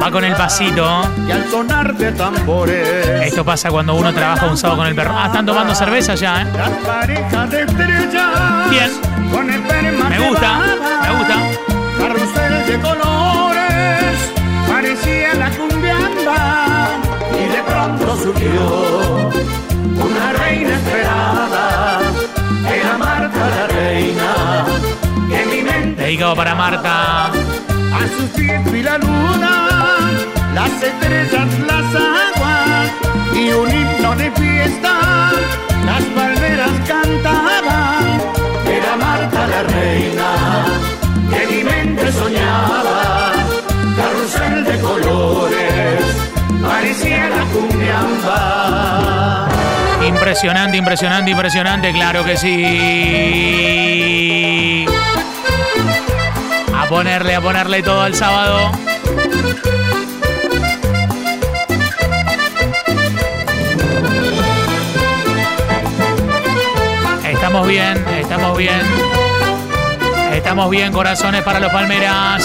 Va 0.00 0.10
con 0.12 0.22
el 0.24 0.34
pasito. 0.36 1.02
y 1.26 1.32
al 1.32 1.50
sonar 1.50 1.94
de 1.96 2.12
tambores 2.12 3.26
Esto 3.26 3.44
pasa 3.44 3.70
cuando 3.70 3.96
uno 3.96 4.12
trabaja 4.14 4.46
un 4.46 4.56
sábado 4.56 4.78
con 4.78 4.86
el 4.86 4.94
perro. 4.94 5.14
Ah, 5.16 5.26
están 5.26 5.44
tomando 5.44 5.74
cerveza 5.74 6.14
ya, 6.14 6.42
¿eh? 6.42 6.46
Las 6.56 6.70
parejas 6.70 7.50
de 7.50 7.62
estrellas. 7.62 8.70
Bien. 8.70 8.90
Con 9.32 9.50
esperma 9.50 10.08
Me 10.08 10.18
gusta, 10.28 10.58
me 11.02 11.18
gusta. 11.18 11.69
Carrusel 12.10 12.66
de 12.66 12.80
colores. 12.80 14.14
Parecía 14.68 15.32
la 15.34 15.48
cumbiamba. 15.50 16.88
Y 17.38 17.44
de 17.54 17.62
pronto 17.62 18.16
surgió 18.16 19.30
una 19.94 20.32
reina 20.32 20.74
esperada. 20.74 22.00
Era 22.68 22.98
Marta 22.98 23.48
la 23.56 23.66
reina. 23.68 24.66
Que 25.28 25.46
mi 25.46 25.62
mente 25.62 26.02
Dedicado 26.02 26.34
para 26.34 26.52
Marta. 26.56 27.26
a 27.26 28.02
sus 28.16 28.28
pies 28.30 28.72
vi 28.72 28.82
la 28.82 28.98
luna, 28.98 29.68
las 30.52 30.82
estrellas, 30.82 31.48
las 31.64 31.94
aguas 31.94 32.90
y 33.36 33.52
un 33.52 33.70
himno 33.70 34.16
de 34.16 34.32
fiesta. 34.32 35.30
Las 35.86 36.02
palmeras 36.16 36.72
cantaban, 36.88 38.20
era 38.66 38.96
Marta 38.96 39.46
la 39.46 39.62
reina, 39.62 40.30
que 41.30 41.46
mi 41.46 41.64
mente 41.64 41.79
soñaba. 42.12 43.32
Carrusel 43.96 44.64
de 44.64 44.80
colores, 44.80 46.04
parecía 46.62 47.28
la 47.28 47.44
cumbiamba. 47.52 49.48
Impresionante, 50.06 50.76
impresionante, 50.76 51.30
impresionante. 51.30 51.92
Claro 51.92 52.24
que 52.24 52.36
sí. 52.36 53.66
A 56.76 56.86
ponerle, 56.88 57.34
a 57.34 57.40
ponerle 57.40 57.82
todo 57.82 58.02
al 58.02 58.14
sábado. 58.14 58.70
Estamos 67.24 67.66
bien, 67.66 68.04
estamos 68.20 68.56
bien. 68.56 69.29
Estamos 70.40 70.70
bien, 70.70 70.90
corazones 70.90 71.44
para 71.44 71.60
los 71.60 71.70
Palmeras. 71.70 72.42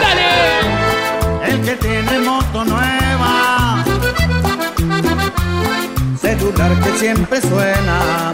¡Dale! 0.00 1.52
El 1.52 1.60
que 1.62 1.76
tiene 1.76 2.18
moto 2.20 2.64
nueva, 2.64 3.84
celular 6.20 6.72
que 6.80 6.98
siempre 6.98 7.40
suena, 7.42 8.32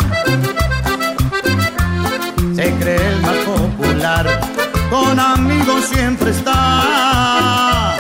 se 2.55 2.73
cree 2.77 3.09
el 3.09 3.21
más 3.21 3.37
popular, 3.39 4.41
con 4.89 5.19
amigos 5.19 5.85
siempre 5.93 6.31
está. 6.31 7.95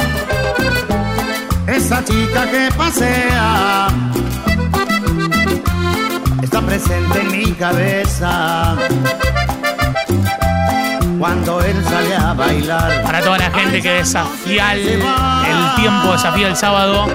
Esa 1.66 2.04
chica 2.04 2.50
que 2.50 2.70
pasea 2.76 3.88
está 6.40 6.62
presente 6.62 7.20
en 7.20 7.32
mi 7.32 7.52
cabeza. 7.52 8.76
Cuando 11.18 11.60
él 11.60 11.84
sale 11.84 12.16
a 12.16 12.32
bailar. 12.32 13.02
Para 13.02 13.20
toda 13.20 13.38
la 13.38 13.50
gente 13.50 13.82
que 13.82 13.90
desafía 13.90 14.74
el, 14.74 14.88
el 14.88 15.74
tiempo, 15.76 16.12
desafía 16.12 16.48
el 16.48 16.56
sábado. 16.56 17.06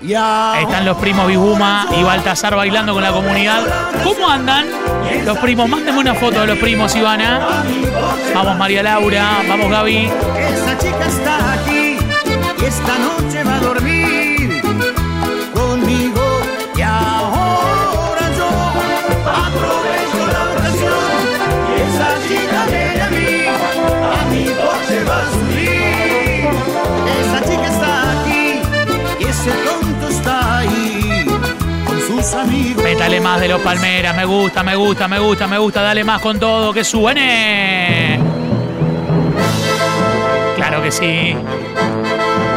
Están 0.00 0.84
los 0.84 0.96
primos 0.98 1.26
Biguma 1.26 1.86
y 1.98 2.02
Baltasar 2.02 2.54
bailando 2.54 2.94
con 2.94 3.02
la 3.02 3.10
comunidad. 3.10 3.62
¿Cómo 4.04 4.28
andan? 4.28 4.66
Los 5.24 5.38
primos, 5.38 5.68
mándenme 5.68 6.00
una 6.00 6.14
foto 6.14 6.40
de 6.40 6.46
los 6.46 6.58
primos, 6.58 6.94
Ivana. 6.94 7.40
Vamos 8.34 8.56
María 8.56 8.82
Laura, 8.82 9.38
vamos 9.48 9.70
Gaby. 9.70 10.10
Esa 10.38 10.78
chica 10.78 11.06
está 11.06 11.52
aquí 11.54 11.98
y 12.60 12.64
esta 12.64 12.98
noche 12.98 13.42
va 13.42 13.56
a 13.56 13.60
dormir 13.60 13.95
Métale 32.96 33.20
más 33.20 33.38
de 33.42 33.48
los 33.48 33.60
palmeras, 33.60 34.16
me 34.16 34.24
gusta, 34.24 34.62
me 34.62 34.74
gusta, 34.74 35.06
me 35.06 35.18
gusta, 35.18 35.46
me 35.46 35.58
gusta, 35.58 35.82
dale 35.82 36.02
más 36.02 36.18
con 36.22 36.40
todo, 36.40 36.72
que 36.72 36.82
suene. 36.82 38.18
Claro 40.56 40.82
que 40.82 40.90
sí. 40.90 41.36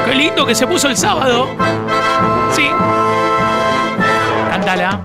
Qué 0.05 0.15
lindo 0.15 0.45
que 0.45 0.55
se 0.55 0.65
puso 0.65 0.87
el 0.87 0.95
sábado. 0.95 1.49
Sí. 2.53 2.69
Cántala. 4.49 5.01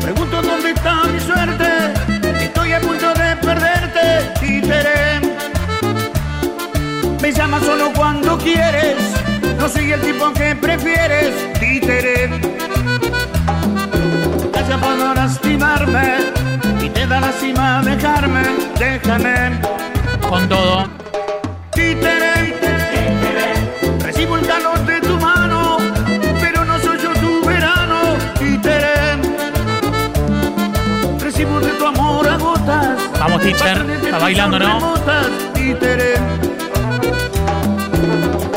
Pregunto 0.00 0.40
dónde 0.40 0.70
está 0.70 1.02
mi 1.02 1.18
suerte. 1.18 1.66
Estoy 2.44 2.72
a 2.74 2.80
punto 2.80 3.12
de 3.12 3.36
perderte, 3.42 4.32
títere. 4.38 5.20
Me 7.20 7.32
llamas 7.32 7.64
solo 7.64 7.92
cuando 7.92 8.38
quieres. 8.38 8.94
No 9.58 9.68
soy 9.68 9.90
el 9.90 10.00
tipo 10.00 10.32
que 10.32 10.54
prefieres, 10.54 11.34
títere. 11.58 12.43
Y 16.80 16.88
te 16.90 17.06
da 17.06 17.20
lástima 17.20 17.82
dejarme. 17.82 18.42
Déjame, 18.78 19.34
Con 20.28 20.48
todo. 20.48 20.86
títere. 21.72 22.34
Recibo 24.00 24.36
el 24.36 24.46
calor 24.46 24.78
de 24.84 25.00
tu 25.00 25.18
mano, 25.18 25.78
pero 26.40 26.64
no 26.64 26.78
soy 26.80 26.98
yo 26.98 27.12
tu 27.14 27.46
verano, 27.46 27.98
títere. 28.38 29.16
Recibo 31.18 31.60
de 31.60 31.72
tu 31.78 31.86
amor 31.86 32.28
a 32.28 32.36
gotas. 32.36 32.98
Vamos, 33.18 33.40
teacher. 33.42 33.86
Está 34.04 34.18
bailando, 34.18 34.58
¿no? 34.58 34.74
Remotas, 34.74 35.26
títere. 35.54 36.14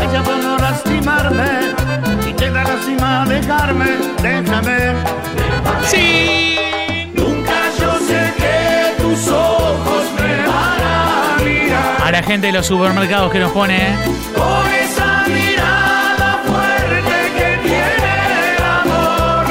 Ella 0.03 0.21
va 0.27 0.33
a 0.35 0.41
no 0.43 0.57
lastimarme 0.57 1.51
y 2.29 2.33
te 2.33 2.51
da 2.51 2.63
lástima 2.63 3.25
dejarme, 3.25 3.89
déjame. 4.21 4.86
Gente 12.27 12.47
de 12.47 12.53
los 12.53 12.65
supermercados 12.65 13.31
que 13.31 13.39
nos 13.39 13.51
pone. 13.53 13.77
¿eh? 13.77 13.95
con 14.35 14.67
esa 14.73 15.23
mirada 15.27 16.41
fuerte 16.45 17.31
que 17.37 17.57
tiene 17.63 18.11
el 18.51 18.63
amor. 18.81 19.45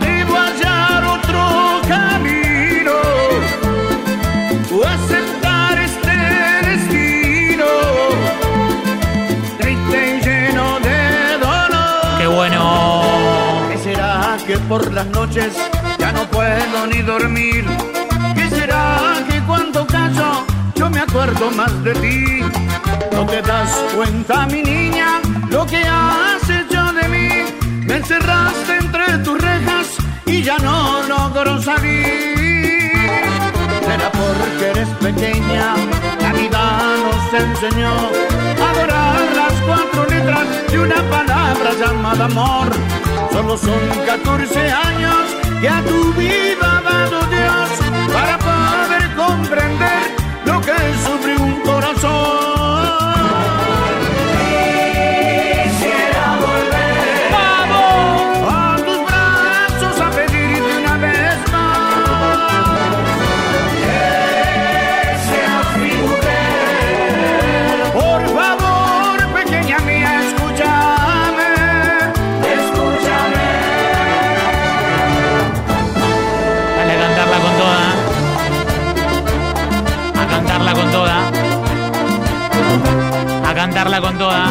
Debo 0.00 0.34
hallar 0.34 1.04
otro 1.04 1.82
camino 1.86 2.94
o 4.74 4.84
aceptar 4.86 5.78
este 5.78 6.16
destino 6.70 7.66
triste 9.58 10.16
y 10.16 10.20
lleno 10.24 10.80
de 10.80 11.38
dolor. 11.38 12.18
Qué 12.18 12.26
bueno. 12.26 13.02
¿Qué 13.70 13.78
será 13.78 14.38
que 14.46 14.56
por 14.56 14.90
las 14.90 15.06
noches 15.08 15.52
ya 15.98 16.12
no 16.12 16.26
puedo 16.30 16.86
ni 16.86 17.02
dormir? 17.02 17.66
Acuerdo 21.12 21.50
más 21.50 21.84
de 21.84 21.92
ti? 21.92 22.40
No 23.12 23.26
te 23.26 23.42
das 23.42 23.70
cuenta, 23.94 24.46
mi 24.46 24.62
niña, 24.62 25.20
lo 25.50 25.66
que 25.66 25.82
has 25.84 26.42
hecho 26.48 26.82
de 26.94 27.08
mí. 27.08 27.28
Me 27.86 27.96
encerraste 27.96 28.76
entre 28.78 29.18
tus 29.18 29.38
rejas 29.38 29.88
y 30.24 30.42
ya 30.42 30.56
no 30.58 31.02
logro 31.02 31.60
salir. 31.60 32.80
Será 33.86 34.10
porque 34.10 34.70
eres 34.70 34.88
pequeña, 35.06 35.74
la 36.18 36.32
vida 36.32 36.62
nos 37.04 37.40
enseñó 37.42 37.92
a 38.62 38.70
adorar 38.70 39.20
las 39.36 39.52
cuatro 39.66 40.06
letras 40.08 40.46
de 40.70 40.78
una 40.78 41.02
palabra 41.10 41.72
llamada 41.78 42.24
amor. 42.24 42.68
Solo 43.32 43.58
son 43.58 43.82
14 44.06 44.72
años 44.72 45.22
que 45.60 45.68
a 45.68 45.82
tu 45.82 46.12
vida 46.14 46.78
ha 46.78 46.80
dado 46.80 47.20
Dios 47.26 47.68
para 48.14 48.38
poder 48.38 49.14
comprender 49.14 50.01
Con 83.82 84.16
toda. 84.16 84.46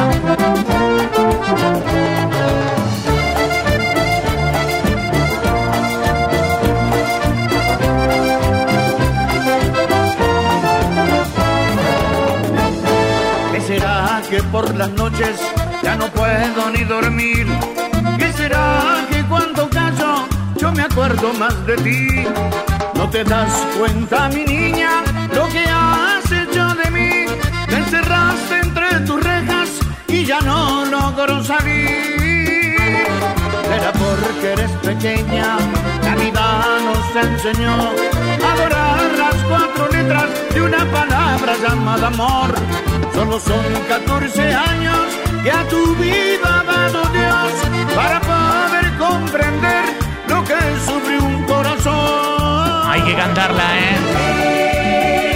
¿Qué 13.51 13.61
será 13.61 14.21
que 14.29 14.43
por 14.43 14.75
las 14.75 14.89
noches 14.91 15.39
ya 15.81 15.95
no 15.95 16.07
puedo 16.09 16.69
ni 16.69 16.83
dormir? 16.83 17.47
¿Qué 18.19 18.31
será 18.33 19.07
que 19.09 19.23
cuando 19.23 19.69
callo 19.69 20.27
yo 20.57 20.71
me 20.73 20.83
acuerdo 20.83 21.33
más 21.33 21.65
de 21.65 21.77
ti? 21.77 22.25
No 22.93 23.09
te 23.09 23.23
das 23.23 23.65
cuenta, 23.79 24.27
mi 24.29 24.43
niña, 24.43 25.01
lo 25.33 25.47
que 25.47 25.70
ya 30.31 30.39
no 30.39 30.85
logro 30.85 31.43
salir. 31.43 33.05
Era 33.77 33.91
porque 34.01 34.47
eres 34.53 34.71
pequeña, 34.87 35.57
la 36.05 36.15
vida 36.15 36.45
nos 36.87 37.05
enseñó 37.25 37.75
a 38.45 38.51
adorar 38.53 38.99
las 39.23 39.35
cuatro 39.49 39.89
letras 39.89 40.27
de 40.53 40.61
una 40.61 40.83
palabra 40.97 41.51
llamada 41.63 42.07
amor. 42.07 42.49
Solo 43.13 43.39
son 43.41 43.65
14 43.89 44.53
años 44.71 45.01
que 45.43 45.51
a 45.51 45.67
tu 45.67 45.95
vida 45.95 46.49
ha 46.59 46.63
dado 46.63 47.01
Dios 47.19 47.51
para 47.93 48.17
poder 48.31 48.87
comprender 49.05 49.83
lo 50.29 50.39
que 50.49 50.59
sufre 50.87 51.19
un 51.19 51.43
corazón. 51.43 52.89
Hay 52.89 53.01
que 53.01 53.15
cantarla, 53.15 53.67
¿eh? 53.85 53.97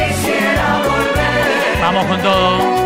Quisiera 0.08 0.68
volver 0.88 1.82
Vamos 1.82 2.06
con 2.06 2.22
todo. 2.22 2.85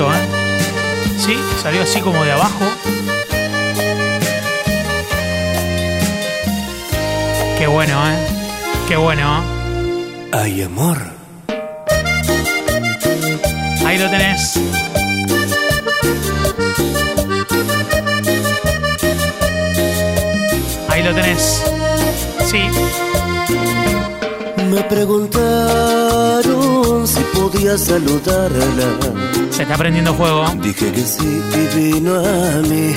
Esto, 0.00 0.14
eh? 0.14 0.18
Sí, 1.18 1.36
salió 1.62 1.82
así 1.82 2.00
como 2.00 2.24
de 2.24 2.32
abajo. 2.32 2.64
Qué 7.58 7.66
bueno, 7.66 8.10
¿eh? 8.10 8.16
Qué 8.88 8.96
bueno. 8.96 9.44
Hay 10.32 10.62
amor. 10.62 10.96
Ahí 13.84 13.98
lo 13.98 14.08
tenés. 14.08 14.58
Ahí 20.88 21.02
lo 21.02 21.14
tenés. 21.14 21.62
Sí. 22.46 22.62
Me 24.70 24.82
preguntaron 24.84 25.36
si 27.06 27.20
podía 27.34 27.76
saludarla. 27.76 29.39
Se 29.60 29.64
está 29.64 29.76
prendiendo 29.76 30.14
fuego. 30.14 30.46
Dije 30.62 30.90
que 30.90 31.02
sí 31.02 31.42
y 31.52 31.76
vino 31.78 32.14
a 32.14 32.62
mí. 32.62 32.94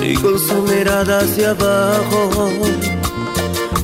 Y 0.00 0.14
con 0.14 0.38
su 0.38 0.54
mirada 0.62 1.18
hacia 1.18 1.50
abajo, 1.50 2.48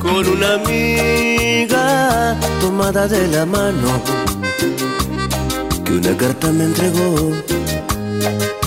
con 0.01 0.25
una 0.25 0.53
amiga 0.53 2.37
tomada 2.61 3.09
de 3.09 3.27
la 3.27 3.45
mano, 3.45 4.01
que 5.83 5.91
una 5.95 6.15
carta 6.15 6.47
me 6.53 6.63
entregó. 6.63 7.33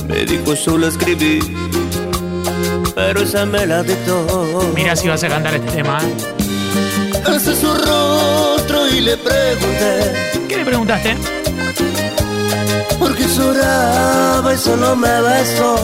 Me 0.07 0.27
dijo 0.27 0.55
solo 0.55 0.88
escribí, 0.88 1.38
pero 2.94 3.22
esa 3.22 3.46
me 3.46 3.66
la 3.66 3.83
dictó. 3.83 4.70
Mira 4.74 4.94
si 4.94 5.09
vas 5.09 5.24
a 5.24 5.29
cantar 5.29 5.55
este 5.55 5.70
tema. 5.70 5.98
Hace 7.24 7.57
su 7.57 7.72
rostro 7.72 8.87
y 8.87 9.00
le 9.00 9.16
pregunté 9.16 10.35
¿Qué 10.46 10.59
le 10.59 10.64
preguntaste? 10.66 11.16
Y 13.37 14.57
solo 14.57 14.94
me 14.94 15.20
besó. 15.23 15.77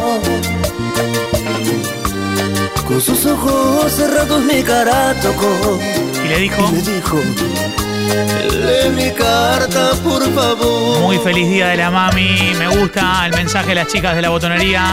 Con 2.86 3.00
sus 3.00 3.26
ojos 3.26 3.92
cerrados 3.92 4.42
mi 4.44 4.62
cara 4.62 5.14
tocó 5.20 5.78
Y 6.24 6.28
le 6.28 6.38
dijo. 6.38 6.68
y 6.68 6.72
me 6.72 6.82
dijo, 6.82 7.18
lee 8.52 8.90
mi 8.94 9.10
carta 9.12 9.90
por 10.04 10.22
favor. 10.32 11.00
Muy 11.00 11.18
feliz 11.18 11.48
día 11.48 11.68
de 11.68 11.76
la 11.78 11.90
mami. 11.90 12.52
Me 12.56 12.68
gusta 12.68 13.26
el 13.26 13.32
mensaje 13.32 13.70
de 13.70 13.74
las 13.74 13.88
chicas 13.88 14.14
de 14.14 14.22
la 14.22 14.28
botonería. 14.28 14.84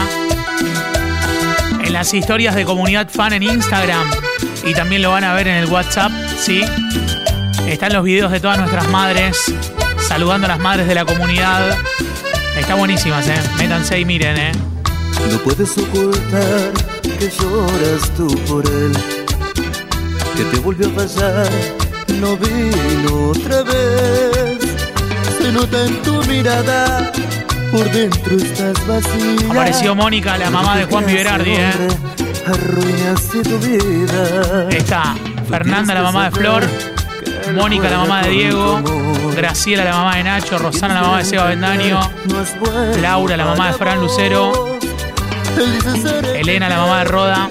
En 1.84 1.92
las 1.92 2.12
historias 2.12 2.56
de 2.56 2.64
comunidad 2.64 3.08
fan 3.08 3.34
en 3.34 3.44
Instagram. 3.44 4.10
Y 4.64 4.74
también 4.74 5.02
lo 5.02 5.10
van 5.10 5.22
a 5.22 5.32
ver 5.34 5.46
en 5.46 5.56
el 5.56 5.66
WhatsApp, 5.66 6.10
¿sí? 6.40 6.62
Están 7.66 7.92
los 7.92 8.02
videos 8.02 8.32
de 8.32 8.40
todas 8.40 8.58
nuestras 8.58 8.88
madres. 8.88 9.36
Saludando 10.08 10.46
a 10.46 10.48
las 10.48 10.58
madres 10.58 10.88
de 10.88 10.94
la 10.96 11.04
comunidad. 11.04 11.76
Está 12.68 12.76
buenísimas, 12.76 13.26
¿eh? 13.26 13.40
Métanse 13.56 13.98
y 13.98 14.04
miren, 14.04 14.36
¿eh? 14.36 14.52
No 15.32 15.38
puedes 15.38 15.78
ocultar 15.78 16.70
que 17.18 17.30
lloras 17.30 18.10
tú 18.14 18.26
por 18.46 18.62
él. 18.66 18.92
Que 20.36 20.44
te 20.44 20.58
volvió 20.58 20.88
a 20.88 20.90
pasar, 20.90 21.48
no 22.20 22.36
vino 22.36 23.30
otra 23.30 23.62
vez. 23.62 24.58
Se 25.38 25.50
nota 25.50 25.82
en 25.82 26.02
tu 26.02 26.22
mirada, 26.24 27.10
por 27.72 27.90
dentro 27.90 28.36
estás 28.36 28.86
vacía. 28.86 29.50
Apareció 29.50 29.94
Mónica, 29.94 30.36
la 30.36 30.50
mamá 30.50 30.76
de 30.76 30.84
Juan 30.84 31.06
Viverardi, 31.06 31.52
¿eh? 31.52 31.72
Arruinaste 32.46 33.44
tu 33.44 33.58
vida. 33.60 34.68
Está 34.68 35.16
Fernanda, 35.48 35.94
la 35.94 36.02
mamá 36.02 36.26
de 36.26 36.30
Flor. 36.32 36.64
Mónica, 37.54 37.88
la 37.90 37.98
mamá 37.98 38.22
de 38.22 38.30
Diego. 38.30 38.80
Graciela, 39.36 39.84
la 39.84 39.92
mamá 39.92 40.16
de 40.16 40.24
Nacho. 40.24 40.58
Rosana, 40.58 40.94
la 40.94 41.02
mamá 41.02 41.18
de 41.18 41.24
Seba 41.24 41.44
Bendaño. 41.46 42.00
Laura, 43.00 43.36
la 43.36 43.44
mamá 43.44 43.68
de 43.68 43.72
Fran 43.74 44.00
Lucero. 44.00 44.78
Elena, 46.34 46.68
la 46.68 46.76
mamá 46.78 46.98
de 47.00 47.04
Roda. 47.04 47.48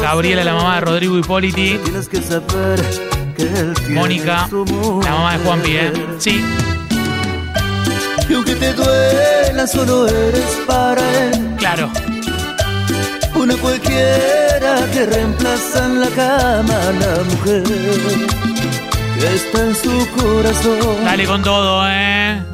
Gabriela, 0.00 0.44
la 0.44 0.54
mamá 0.54 0.74
de 0.76 0.80
Rodrigo 0.82 1.18
Hipóliti. 1.18 1.78
Mónica, 3.90 4.48
la 4.50 5.10
mamá 5.10 5.32
de 5.32 5.44
Juanpi, 5.44 5.76
¿eh? 5.76 5.92
Sí, 6.18 6.44
Y 8.28 8.34
aunque 8.34 8.54
te 8.54 8.72
duela, 8.74 9.66
solo 9.66 10.06
eres 10.06 10.60
para 10.66 11.00
él. 11.24 11.54
claro. 11.58 11.90
Cualquiera 13.56 14.86
que 14.92 15.06
reemplaza 15.06 15.84
en 15.84 16.00
la 16.00 16.08
cama 16.08 16.74
a 16.88 16.92
la 16.92 17.24
mujer 17.24 17.62
está 19.34 19.66
en 19.66 19.74
su 19.74 20.08
corazón. 20.16 21.04
Dale 21.04 21.26
con 21.26 21.42
todo, 21.42 21.86
¿eh? 21.88 22.49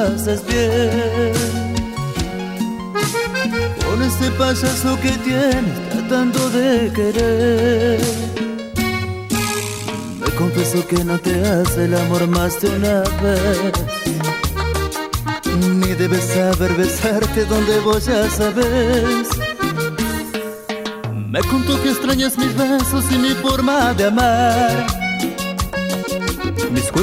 Pasas 0.00 0.42
bien. 0.46 1.32
Con 3.86 4.02
ese 4.02 4.30
payaso 4.32 4.98
que 5.00 5.12
tienes 5.28 5.88
tratando 5.90 6.50
de 6.50 6.92
querer. 6.92 8.00
Me 10.20 10.30
confesó 10.36 10.86
que 10.86 11.04
no 11.04 11.18
te 11.18 11.34
hace 11.46 11.84
el 11.84 11.94
amor 11.94 12.26
más 12.28 12.60
de 12.60 12.68
una 12.78 13.02
vez. 13.22 13.72
Ni 15.80 15.92
debes 15.94 16.24
saber 16.24 16.72
besarte 16.74 17.44
donde 17.44 17.78
vos 17.80 18.06
ya 18.06 18.28
sabes. 18.30 19.28
Me 21.28 21.40
contó 21.42 21.80
que 21.82 21.90
extrañas 21.90 22.38
mis 22.38 22.56
besos 22.56 23.04
y 23.12 23.18
mi 23.18 23.30
forma 23.44 23.92
de 23.94 24.06
amar. 24.06 24.99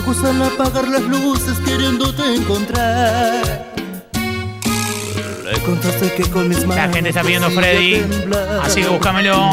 Juegos 0.04 0.24
al 0.26 0.42
apagar 0.44 0.88
las 0.90 1.02
luces 1.02 1.58
queriéndote 1.66 2.22
encontrar. 2.36 3.66
Le 5.44 5.60
contaste 5.62 6.14
que 6.14 6.30
con 6.30 6.48
mis 6.48 6.60
manos. 6.68 6.76
La 6.76 6.94
gente 6.94 7.10
está 7.10 7.24
pidiendo 7.24 7.50
Freddy. 7.50 8.06
Así 8.62 8.84
que 8.84 8.90
búscamelo. 8.90 9.50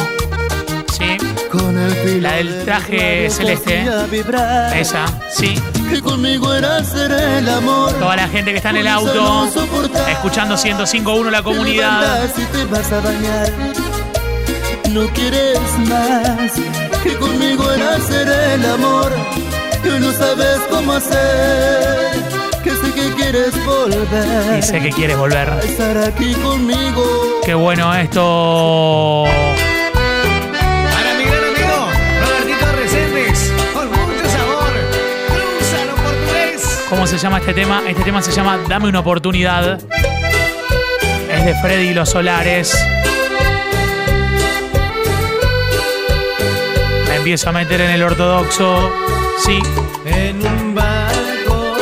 Sí, 0.93 1.17
Con 1.51 1.79
el 1.79 2.23
la 2.23 2.33
del 2.33 2.53
de 2.59 2.65
traje 2.65 3.31
celeste. 3.31 3.87
vibrar. 4.11 4.77
esa, 4.77 5.07
sí. 5.35 5.55
Que 5.89 6.03
conmigo 6.03 6.53
era 6.53 6.77
hacer 6.77 7.11
el 7.11 7.49
amor. 7.49 7.93
Toda 7.95 8.15
la 8.17 8.29
gente 8.29 8.51
que 8.51 8.59
está 8.59 8.69
en 8.71 8.77
el 8.77 8.89
auto, 8.89 9.49
escuchando 10.11 10.57
105.1 10.57 11.31
la 11.31 11.43
comunidad. 11.43 12.31
Si 12.37 12.43
te 12.45 12.65
vas 12.67 12.93
a 12.93 13.01
bañar, 13.01 13.51
no 14.91 15.07
quieres 15.15 15.59
más. 15.89 16.53
Que 17.03 17.17
conmigo 17.17 17.71
era 17.73 17.95
hacer 17.97 18.29
el 18.29 18.67
amor. 18.67 19.11
Que 19.85 20.01
no 20.01 20.12
sabes 20.12 20.59
cómo 20.70 20.94
hacer. 20.94 22.11
Que 22.62 22.70
sé 22.70 22.92
que 22.94 23.12
quieres 23.14 23.64
volver. 23.66 24.57
Dice 24.57 24.81
que 24.81 24.90
quieres 24.90 25.16
volver. 25.18 25.51
a 25.51 25.61
estar 25.61 25.99
aquí 25.99 26.33
conmigo. 26.35 27.40
Qué 27.44 27.53
bueno 27.55 27.94
esto. 27.94 29.25
Para 29.92 31.14
mi 31.18 31.25
gran 31.25 31.44
amigo 31.44 31.90
Robertito 32.20 32.73
Reséndiz, 32.81 33.53
con 33.75 33.88
mucho 33.88 34.31
sabor. 34.31 34.73
Cruzalo 35.59 35.94
portugués. 35.97 36.85
¿Cómo 36.88 37.07
se 37.07 37.18
llama 37.18 37.38
este 37.38 37.53
tema? 37.53 37.83
Este 37.87 38.03
tema 38.03 38.23
se 38.23 38.33
llama 38.33 38.59
Dame 38.66 38.88
una 38.88 39.01
oportunidad. 39.01 39.81
Es 41.31 41.44
de 41.44 41.55
Freddy 41.61 41.88
y 41.88 41.94
los 41.94 42.09
Solares. 42.09 42.75
Me 47.09 47.16
empiezo 47.16 47.51
a 47.51 47.53
meter 47.53 47.83
en 47.83 47.90
el 47.90 48.03
ortodoxo. 48.03 48.90
Sí. 49.38 49.61
En 50.05 50.47
un 50.47 50.75
barco 50.75 51.77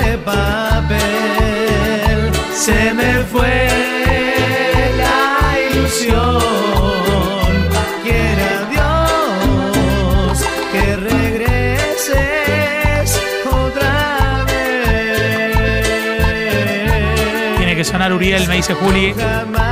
de 0.00 0.18
papel 0.18 1.00
se 2.54 2.94
me 2.94 3.24
fue 3.24 3.68
la 4.96 5.58
ilusión. 5.70 6.40
Quiera 8.04 8.68
Dios 8.70 10.44
que 10.72 10.96
regreses 10.96 12.16
otra 13.50 14.44
vez. 14.46 15.96
Tiene 17.56 17.76
que 17.76 17.84
sonar 17.84 18.12
Uriel, 18.12 18.46
me 18.48 18.56
dice 18.56 18.74
Juli. 18.74 19.14
Jamás 19.14 19.71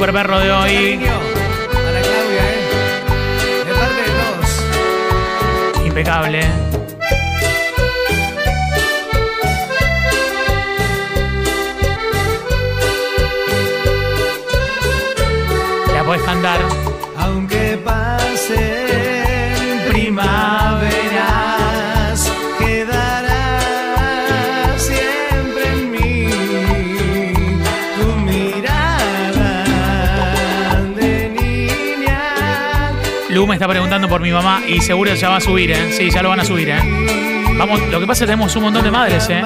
super 0.00 0.14
perro 0.14 0.38
de 0.38 0.50
hoy. 0.50 0.94
A 1.04 1.90
la 1.90 2.00
Claudia, 2.00 2.40
¿eh? 2.40 2.60
De 3.66 3.72
parte 3.74 4.00
de 4.00 4.08
todos. 4.16 5.84
Impecable. 5.84 6.40
La 15.92 16.02
podés 16.02 16.22
cantar. 16.22 16.60
Aunque 17.18 17.78
pasen 17.84 19.80
primaveras, 19.90 20.59
está 33.60 33.68
preguntando 33.68 34.08
por 34.08 34.22
mi 34.22 34.32
mamá 34.32 34.62
y 34.66 34.80
seguro 34.80 35.14
ya 35.14 35.28
va 35.28 35.36
a 35.36 35.40
subir, 35.42 35.70
¿eh? 35.70 35.92
Sí, 35.92 36.08
ya 36.10 36.22
lo 36.22 36.30
van 36.30 36.40
a 36.40 36.44
subir, 36.46 36.70
¿eh? 36.70 36.80
Vamos, 37.58 37.78
lo 37.90 38.00
que 38.00 38.06
pasa 38.06 38.24
es 38.24 38.26
que 38.26 38.32
tenemos 38.32 38.56
un 38.56 38.62
montón 38.62 38.82
de 38.82 38.90
madres, 38.90 39.28
¿eh? 39.28 39.42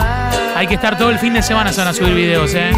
Hay 0.54 0.68
que 0.68 0.74
estar 0.74 0.96
todo 0.96 1.10
el 1.10 1.18
fin 1.18 1.34
de 1.34 1.42
semana, 1.42 1.72
se 1.72 1.80
van 1.80 1.88
a 1.88 1.92
subir 1.92 2.14
videos, 2.14 2.54
¿eh? 2.54 2.70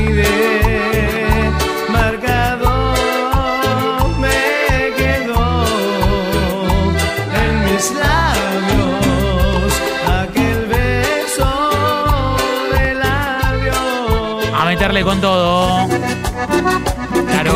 A 14.55 14.65
meterle 14.65 15.03
con 15.03 15.21
todo. 15.21 15.86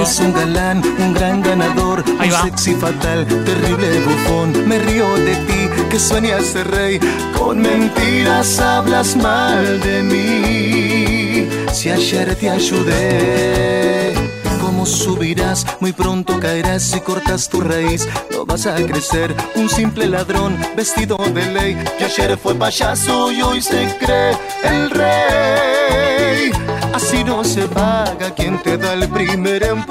Es 0.03 0.19
un 0.19 0.33
galán, 0.33 0.83
un 0.99 1.13
gran 1.15 1.43
ganador, 1.43 2.03
Ahí 2.19 2.29
un 2.29 2.35
va. 2.35 2.43
sexy 2.43 2.75
fatal, 2.75 3.27
terrible 3.45 4.01
bufón. 4.01 4.67
Me 4.67 4.79
río 4.79 5.15
de 5.17 5.35
ti, 5.47 5.69
que 5.91 5.99
sueñas 5.99 6.55
rey. 6.55 6.99
Con 7.39 7.61
mentiras 7.61 8.59
hablas 8.59 9.15
mal 9.17 9.81
de 9.81 10.03
mí. 10.03 11.49
Si 11.73 11.91
ayer 11.91 12.35
te 12.37 12.49
ayudé, 12.51 14.15
¿cómo 14.61 14.87
subirás? 14.87 15.67
Muy 15.81 15.93
pronto 15.93 16.41
caerás 16.41 16.83
si 16.83 17.01
cortas 17.01 17.49
tu 17.49 17.61
raíz. 17.61 18.09
No 18.31 18.45
vas 18.47 18.67
a 18.67 18.75
crecer, 18.77 19.35
un 19.55 19.69
simple 19.69 20.07
ladrón 20.07 20.59
vestido 20.77 21.17
de 21.19 21.47
ley. 21.53 21.77
Que 21.99 22.05
ayer 22.07 22.39
fue 22.39 22.55
payaso 22.55 23.31
y 23.33 23.43
hoy 23.43 23.61
se 23.61 23.97
cree 23.99 24.33
el 24.65 24.91
rey. 24.91 26.53
Así 26.93 27.25
no 27.25 27.45
se 27.45 27.63
paga 27.69 28.35
quien 28.35 28.61
te 28.63 28.77
da 28.77 28.93
el 28.93 29.09
primer 29.09 29.63
empujón. 29.63 29.90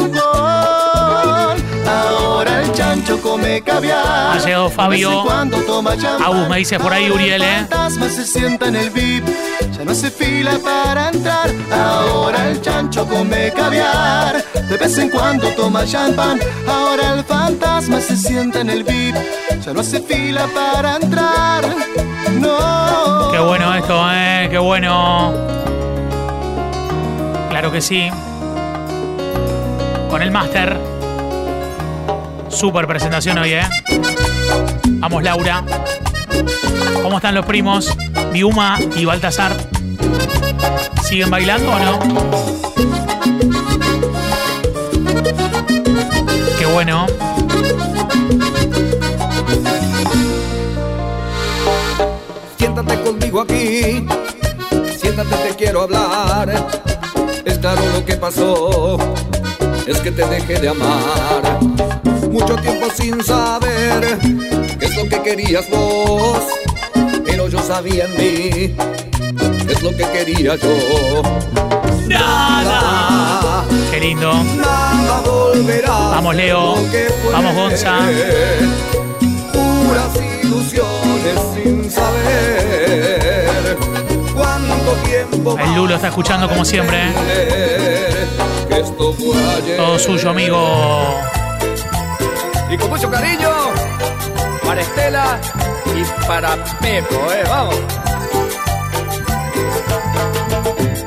Chancho 3.20 3.22
come 3.22 3.62
caviar. 3.62 4.38
Ha 4.38 4.70
Fabio. 4.70 5.26
Agus, 6.24 6.50
me 6.50 6.58
dice 6.58 6.80
por 6.80 6.94
ahí 6.94 7.10
Uriel, 7.10 7.42
¿eh? 7.42 7.66
Fantasma 7.70 8.10
se 8.10 8.26
sienta 8.26 8.68
en 8.68 8.76
el 8.76 8.90
VIP. 8.90 9.26
Ya 9.78 9.86
no 9.86 9.92
hace 9.92 10.10
fila 10.10 10.58
para 10.64 11.10
entrar. 11.10 11.50
Ahora 11.72 12.50
el 12.50 12.62
chancho 12.62 13.06
come 13.08 13.52
caviar. 13.54 14.44
De 14.54 14.78
vez 14.78 14.98
en 14.98 15.10
cuando 15.10 15.50
toma 15.50 15.86
champán. 15.86 16.40
Ahora 16.68 17.14
el 17.14 17.24
fantasma 17.24 18.00
se 18.02 18.16
sienta 18.16 18.62
en 18.62 18.70
el 18.70 18.84
VIP. 18.84 19.16
Ya 19.64 19.74
no 19.74 19.82
hace 19.82 20.02
fila 20.02 20.48
para 20.54 20.98
entrar. 20.98 21.66
No. 22.40 23.32
Qué 23.32 23.40
bueno 23.40 23.76
esto, 23.76 24.02
¿eh? 24.12 24.48
Qué 24.50 24.58
bueno. 24.58 25.34
Claro 27.50 27.72
que 27.72 27.82
sí. 27.82 28.10
Con 30.10 30.22
el 30.22 30.32
máster. 30.32 30.99
Super 32.50 32.88
presentación 32.88 33.38
hoy, 33.38 33.54
¿eh? 33.54 33.62
Vamos, 35.00 35.24
Laura. 35.24 35.64
¿Cómo 37.02 37.18
están 37.18 37.36
los 37.36 37.46
primos? 37.46 37.96
Biuma 38.32 38.78
y 38.96 39.06
Baltasar. 39.06 39.56
¿Siguen 41.04 41.30
bailando 41.30 41.72
o 41.72 41.80
no? 41.80 42.00
Qué 46.58 46.66
bueno. 46.66 47.06
Siéntate 52.58 53.02
conmigo 53.02 53.42
aquí, 53.42 54.06
siéntate, 55.00 55.36
te 55.48 55.56
quiero 55.56 55.84
hablar. 55.84 56.68
Es 57.46 57.58
claro 57.58 57.82
lo 57.94 58.06
que 58.06 58.18
pasó, 58.18 58.98
es 59.88 59.98
que 60.00 60.12
te 60.12 60.28
dejé 60.28 60.60
de 60.60 60.70
amar. 60.70 61.60
Mucho 62.32 62.56
tiempo 62.58 62.88
sin 62.96 63.24
saber 63.24 64.18
qué 64.80 64.86
es 64.86 64.96
lo 64.96 65.08
que 65.10 65.22
querías 65.22 65.70
vos, 65.70 66.40
pero 67.26 67.48
yo 67.48 67.60
sabía 67.62 68.06
en 68.06 68.18
mí, 68.18 68.76
es 69.68 69.82
lo 69.82 69.90
que 69.96 70.06
quería 70.12 70.56
yo. 70.56 71.22
Nada, 72.08 73.64
Qué 73.92 74.00
lindo. 74.00 74.32
nada 74.34 75.22
volverá. 75.22 75.92
Vamos, 75.92 76.36
Leo. 76.36 76.76
Vamos, 77.32 77.56
Gonza. 77.56 77.98
Puras 79.54 80.16
ilusiones 80.44 81.40
sin 81.56 81.90
saber 81.92 83.78
cuánto 84.36 84.92
tiempo 85.06 85.58
El 85.60 85.76
Lulo 85.76 85.96
está 85.96 86.08
escuchando 86.08 86.48
como 86.48 86.64
siempre. 86.66 86.98
¿eh? 87.30 88.26
Todo 89.78 90.00
suyo, 90.00 90.30
amigo. 90.30 90.58
Y 92.70 92.78
con 92.78 92.90
mucho 92.90 93.10
cariño 93.10 93.50
para 94.64 94.82
Estela 94.82 95.40
y 95.96 96.28
para 96.28 96.56
Pepo, 96.80 97.32
eh, 97.34 97.44
vamos. 97.50 97.76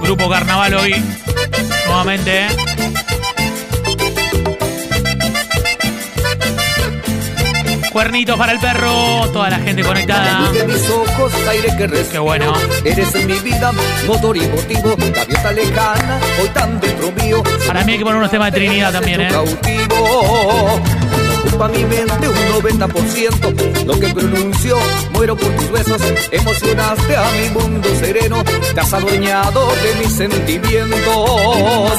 Grupo 0.00 0.28
Carnaval 0.28 0.74
hoy. 0.74 0.94
Nuevamente, 1.86 2.46
¿eh? 2.46 2.48
Cuernitos 7.92 8.36
para 8.38 8.52
el 8.52 8.58
perro. 8.58 9.28
Toda 9.32 9.50
la 9.50 9.58
gente 9.58 9.84
conectada. 9.84 10.40
Luz 10.40 10.52
de 10.54 10.66
mis 10.66 10.90
ojos, 10.90 11.32
aire 11.48 11.68
que 11.76 11.86
respiro. 11.86 12.10
Qué 12.10 12.18
bueno. 12.18 12.54
Eres 12.84 13.14
en 13.14 13.26
mi 13.28 13.38
vida, 13.38 13.70
motor 14.06 14.36
y 14.36 14.40
motivo. 14.48 14.96
Gaviota 15.14 15.52
lejana, 15.52 16.18
hoy 16.40 16.48
tan 16.48 16.80
dentro 16.80 17.12
mío. 17.12 17.42
Para 17.66 17.84
mí 17.84 17.92
hay 17.92 17.98
que 17.98 18.04
poner 18.04 18.18
unos 18.18 18.30
temas 18.30 18.50
de 18.50 18.58
Trinidad 18.58 18.92
también, 18.92 19.20
¿eh? 19.20 19.28
cautivo. 19.30 20.80
Ocupa 21.46 21.68
mi 21.68 21.84
mente 21.84 22.28
un 22.28 22.62
90%. 22.62 23.84
Lo 23.84 23.98
que 23.98 24.08
pronuncio, 24.08 24.78
muero 25.12 25.36
por 25.36 25.50
tus 25.56 25.70
besos. 25.70 26.00
Emocionaste 26.30 27.16
a 27.16 27.30
mi 27.32 27.48
mundo 27.50 27.88
sereno. 27.98 28.42
Te 28.74 28.80
has 28.80 28.92
adueñado 28.92 29.68
de 29.82 29.94
mis 30.00 30.12
sentimientos. 30.12 31.92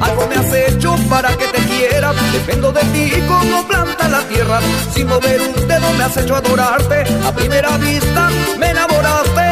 Algo 0.00 0.26
me 0.28 0.36
has 0.36 0.52
hecho 0.52 0.96
para 1.08 1.28
que 1.36 1.46
te 1.46 1.58
quiera. 1.58 2.12
Dependo 2.32 2.72
de 2.72 2.80
ti 2.80 3.12
como 3.26 3.66
planta 3.66 4.08
la 4.08 4.20
tierra. 4.22 4.60
Sin 4.94 5.06
mover 5.06 5.40
un 5.40 5.68
dedo 5.68 5.92
me 5.96 6.04
has 6.04 6.16
hecho 6.16 6.36
adorarte. 6.36 7.04
A 7.24 7.32
primera 7.32 7.76
vista 7.78 8.30
me 8.58 8.70
enamoraste. 8.70 9.48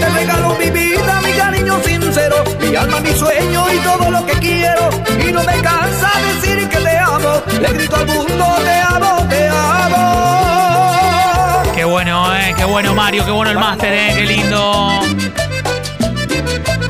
Te 0.00 0.08
regalo 0.10 0.56
mi 0.56 0.70
vida, 0.70 1.20
mi 1.22 1.32
cariño 1.32 1.80
sincero. 1.84 2.44
Mi 2.60 2.74
alma, 2.74 3.00
mi 3.00 3.12
sueño 3.12 3.72
y 3.72 3.78
todo 3.78 4.10
lo 4.10 4.26
que 4.26 4.32
quiero. 4.34 4.90
Y 5.26 5.32
no 5.32 5.42
me 5.44 5.60
cansa 5.62 6.15
Le 7.60 7.72
grito 7.72 7.96
al 7.96 8.06
mundo, 8.06 8.44
te 8.64 8.80
amo, 8.80 9.26
te 9.28 9.48
amo. 9.48 10.06
Qué 11.74 11.84
bueno, 11.84 12.34
¿eh? 12.34 12.54
Qué 12.56 12.64
bueno, 12.64 12.94
Mario. 12.94 13.24
Qué 13.24 13.30
bueno 13.30 13.50
el 13.50 13.58
máster, 13.58 13.92
¿eh? 13.92 14.12
Qué 14.14 14.26
lindo. 14.26 15.00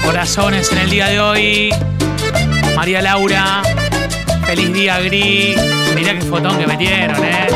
Corazones 0.04 0.70
en 0.72 0.78
el 0.78 0.90
día 0.90 1.06
de 1.08 1.20
hoy. 1.20 1.74
María 2.74 3.02
Laura. 3.02 3.62
Feliz 4.46 4.72
día, 4.72 5.00
Gris. 5.00 5.58
Mirá 5.94 6.14
qué 6.14 6.22
fotón 6.22 6.58
que 6.58 6.66
metieron, 6.66 7.24
¿eh? 7.24 7.48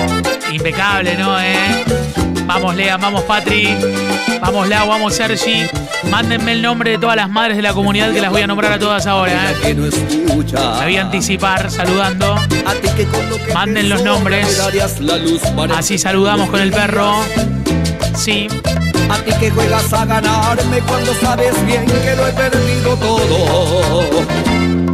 Impecable, 0.51 1.17
¿no, 1.17 1.41
eh? 1.41 1.85
Vamos, 2.53 2.75
Lea, 2.75 2.97
vamos, 2.97 3.23
Patri. 3.23 3.77
Vamos, 4.41 4.67
Lau, 4.67 4.89
vamos, 4.89 5.15
Sergi. 5.15 5.67
Mándenme 6.11 6.51
el 6.51 6.63
nombre 6.63 6.91
de 6.91 6.99
todas 6.99 7.15
las 7.15 7.31
madres 7.31 7.57
de 7.57 7.63
la 7.63 7.73
comunidad 7.73 8.13
que 8.13 8.21
las 8.21 8.33
voy 8.33 8.43
a 8.43 8.49
nombrar 8.49 8.73
a 8.73 8.79
todas 8.79 9.07
ahora, 9.07 9.53
¿eh? 9.53 9.57
Que 9.63 9.73
no 9.73 9.87
escucha. 9.87 10.81
Me 10.81 10.87
voy 10.87 10.97
a 10.97 11.03
anticipar 11.03 11.71
saludando. 11.71 12.35
Manden 13.55 13.89
los 13.89 14.03
nombres. 14.03 14.61
Así 15.77 15.97
saludamos 15.97 16.51
con 16.51 16.61
el 16.61 16.73
perro. 16.73 17.15
Sí. 18.17 18.49
A 19.09 19.19
ti 19.19 19.31
que 19.39 19.53
juegas 19.53 19.93
a 19.93 20.05
ganarme 20.05 20.81
cuando 20.89 21.15
sabes 21.15 21.55
bien 21.67 21.87
que 21.87 22.17
lo 22.17 22.27
he 22.27 22.33
perdido 22.33 22.97
todo. 22.97 24.90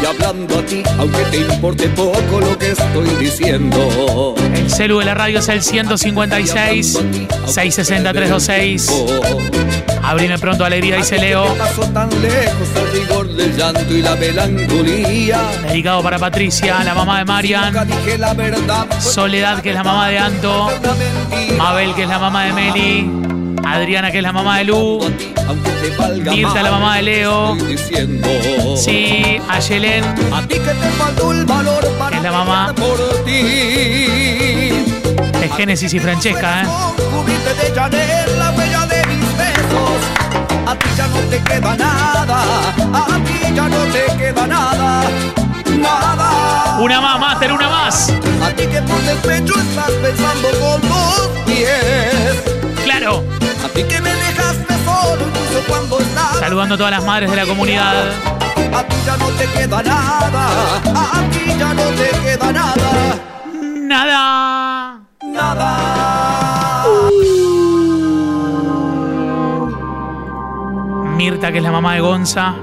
Estoy 0.00 0.16
hablando, 0.16 0.58
a 0.58 0.62
ti 0.62 0.82
aunque 0.98 1.22
te 1.24 1.36
importe 1.36 1.88
poco 1.88 2.40
lo 2.40 2.56
que 2.56 2.70
estoy 2.70 3.08
diciendo. 3.20 4.34
El 4.54 4.70
celu 4.70 4.98
de 4.98 5.04
la 5.04 5.12
radio 5.12 5.40
es 5.40 5.48
el 5.50 5.60
156 5.60 6.98
660 7.44 8.10
326. 8.10 8.90
Abrime 10.02 10.38
pronto 10.38 10.64
alegría, 10.64 10.96
dice 10.96 11.18
Leo. 11.18 11.54
Tan 11.92 12.08
lejos 12.22 12.68
el 12.76 12.92
rigor 12.92 13.28
del 13.28 13.54
llanto 13.54 13.94
y 13.94 14.00
la 14.00 14.16
melancolía. 14.16 15.42
Dedicado 15.68 16.02
para 16.02 16.18
Patricia, 16.18 16.82
la 16.82 16.94
mamá 16.94 17.18
de 17.18 17.24
Marian. 17.26 17.74
Soledad, 19.00 19.60
que 19.60 19.68
es 19.68 19.74
la 19.74 19.84
mamá 19.84 20.08
de 20.08 20.18
Anto. 20.18 20.70
Mabel, 21.58 21.94
que 21.94 22.04
es 22.04 22.08
la 22.08 22.18
mamá 22.18 22.44
de 22.44 22.52
Meli. 22.54 23.39
Adriana, 23.64 24.10
que 24.10 24.18
es 24.18 24.22
la 24.22 24.32
mamá 24.32 24.58
de 24.58 24.64
Lu. 24.64 25.00
Mirta, 26.30 26.62
la 26.62 26.70
mamá 26.70 26.96
de 26.96 27.02
Leo. 27.02 27.56
Sí. 28.76 29.40
A 29.48 29.58
ti 30.46 30.58
que 30.58 30.70
es 32.16 32.22
la 32.22 32.32
mamá 32.32 32.72
de 35.40 35.48
Génesis 35.56 35.94
y 35.94 35.98
Francesca, 35.98 36.62
¿eh? 36.62 36.66
A 40.66 40.76
ti 40.76 40.88
ya 40.96 41.06
no 41.08 41.18
te 41.28 41.38
queda 41.42 41.76
nada. 41.76 42.42
A 42.92 43.06
ti 43.24 43.54
ya 43.54 43.68
no 43.68 43.78
te 43.92 44.06
queda 44.16 44.46
nada. 44.46 45.02
Nada. 45.78 46.78
Una 46.80 47.00
más, 47.00 47.20
Master, 47.20 47.52
una 47.52 47.68
más. 47.68 48.10
A 48.42 48.50
ti 48.52 48.66
que 48.66 48.82
por 48.82 49.00
el 49.00 49.16
pecho 49.18 49.54
estás 49.58 49.90
pensando 50.02 50.48
con 50.60 50.88
los 50.88 51.28
pies. 51.46 52.84
Claro. 52.84 53.39
A 53.80 53.82
ti 53.82 53.88
que 53.88 54.00
me 54.02 54.14
dejaste 54.14 54.74
solo 54.84 55.26
incluso 55.26 55.66
cuando 55.66 55.98
estás. 56.00 56.38
Saludando 56.38 56.74
a 56.74 56.78
todas 56.78 56.90
las 56.90 57.02
madres 57.02 57.30
de 57.30 57.36
la 57.36 57.46
comunidad. 57.46 58.10
A 58.74 58.82
ti 58.84 58.96
ya 59.06 59.16
no 59.16 59.26
te 59.28 59.46
queda 59.46 59.82
nada. 59.82 60.48
A 60.84 61.22
ti 61.30 61.46
ya 61.58 61.72
no 61.72 61.84
te 61.84 62.10
queda 62.20 62.52
nada. 62.52 63.18
Nada. 63.54 65.00
Nada. 65.22 66.84
Mirta, 71.16 71.50
que 71.50 71.58
es 71.58 71.64
la 71.64 71.72
mamá 71.72 71.94
de 71.94 72.00
Gonza. 72.00 72.54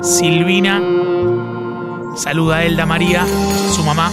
Silvina. 0.00 0.80
Saluda 2.16 2.56
a 2.56 2.64
Elda 2.64 2.86
María, 2.86 3.26
su 3.74 3.84
mamá. 3.84 4.10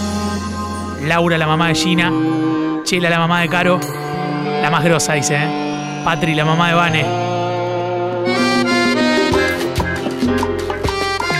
Laura, 1.00 1.38
la 1.38 1.46
mamá 1.46 1.68
de 1.68 1.74
Gina. 1.76 2.12
Chela, 2.84 3.08
la 3.08 3.20
mamá 3.20 3.40
de 3.40 3.48
Caro. 3.48 3.80
La 4.60 4.70
más 4.70 4.84
grosa, 4.84 5.14
dice, 5.14 5.36
¿eh? 5.36 5.65
Patri, 6.06 6.36
la 6.36 6.44
mamá 6.44 6.68
de 6.68 6.74
Vane. 6.74 7.04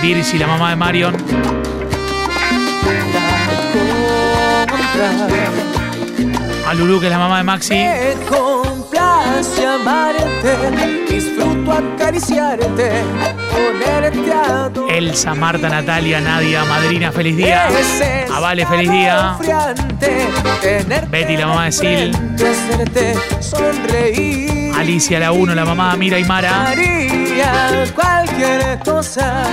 Virgi, 0.02 0.38
la 0.38 0.48
mamá 0.48 0.70
de 0.70 0.76
Marion. 0.76 1.14
A 6.66 6.74
que 6.74 7.06
es 7.06 7.12
la 7.12 7.18
mamá 7.18 7.38
de 7.38 7.44
Maxi. 7.44 7.74
Amarte, 9.36 11.04
disfruto 11.10 11.70
acariciarte, 11.70 13.02
ponerte 13.52 14.32
a 14.32 14.68
dormir. 14.70 14.94
Elsa, 14.94 15.34
Marta, 15.34 15.68
Natalia, 15.68 16.22
Nadia, 16.22 16.64
Madrina, 16.64 17.12
feliz 17.12 17.36
día. 17.36 17.68
A 18.34 18.40
Vale, 18.40 18.64
feliz 18.64 18.90
día. 18.90 19.36
Betty, 21.10 21.36
la 21.36 21.46
mamá 21.48 21.66
de 21.66 21.72
Sil. 21.76 22.16
Alicia, 24.74 25.20
la 25.20 25.32
1, 25.32 25.54
la 25.54 25.64
mamá 25.66 25.92
de 25.92 25.98
Mira 25.98 26.18
y 26.18 26.24
Mara. 26.24 26.68
Haría 26.68 27.84
cualquier 27.94 28.78
cosa 28.78 29.44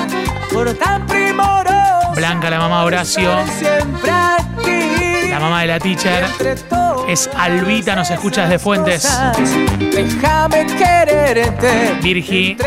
por 0.53 0.73
tan 0.75 1.05
primorosa. 1.07 2.13
Blanca, 2.15 2.49
la 2.49 2.59
mamá 2.59 2.79
de 2.79 2.85
Horacio. 2.85 3.31
La 5.29 5.39
mamá 5.39 5.61
de 5.61 5.67
la 5.67 5.79
teacher. 5.79 6.25
Es 7.07 7.29
Albita, 7.37 7.95
nos 7.95 8.09
escucha 8.09 8.43
desde 8.43 8.59
Fuentes. 8.59 9.07
Déjame 9.77 10.65
quererte. 10.65 11.97
Virgi, 12.01 12.57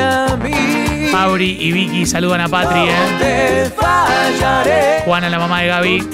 a 0.00 0.36
mí. 0.36 1.08
Fabri 1.10 1.56
y 1.60 1.72
Vicky 1.72 2.06
saludan 2.06 2.40
a 2.40 2.48
Patri, 2.48 2.80
¿eh? 2.88 2.94
Te. 3.18 5.02
Juana, 5.04 5.28
la 5.28 5.38
mamá 5.38 5.60
de 5.60 5.68
Gaby. 5.68 6.08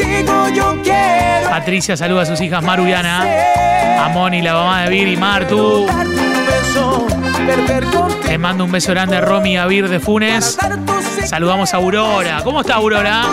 Patricia 1.49 1.97
saluda 1.97 2.23
a 2.23 2.27
sus 2.27 2.41
hijas 2.41 2.63
Maru 2.63 2.87
y 2.87 2.93
Ana. 2.93 3.25
A 4.05 4.09
Moni, 4.09 4.43
la 4.43 4.55
mamá 4.55 4.83
de 4.83 4.91
Vir 4.91 5.09
y 5.09 5.17
Martu. 5.17 5.87
Le 8.29 8.39
mando 8.39 8.65
un 8.65 8.73
beso 8.73 8.93
grande 8.93 9.17
a 9.17 9.21
Romy 9.21 9.55
y 9.55 9.57
a 9.57 9.67
Vir 9.67 9.89
de 9.89 10.01
Funes. 10.01 10.59
Saludamos 11.27 11.73
a 11.75 11.77
Aurora. 11.77 12.41
¿Cómo 12.43 12.61
está 12.61 12.75
Aurora? 12.75 13.27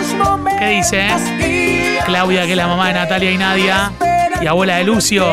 ¿Qué 0.58 0.66
dice? 0.68 1.75
Claudia, 2.06 2.44
que 2.44 2.52
es 2.52 2.56
la 2.56 2.68
mamá 2.68 2.86
de 2.88 2.94
Natalia 2.94 3.32
y 3.32 3.36
Nadia. 3.36 3.92
Y 4.40 4.46
abuela 4.46 4.76
de 4.76 4.84
Lucio. 4.84 5.26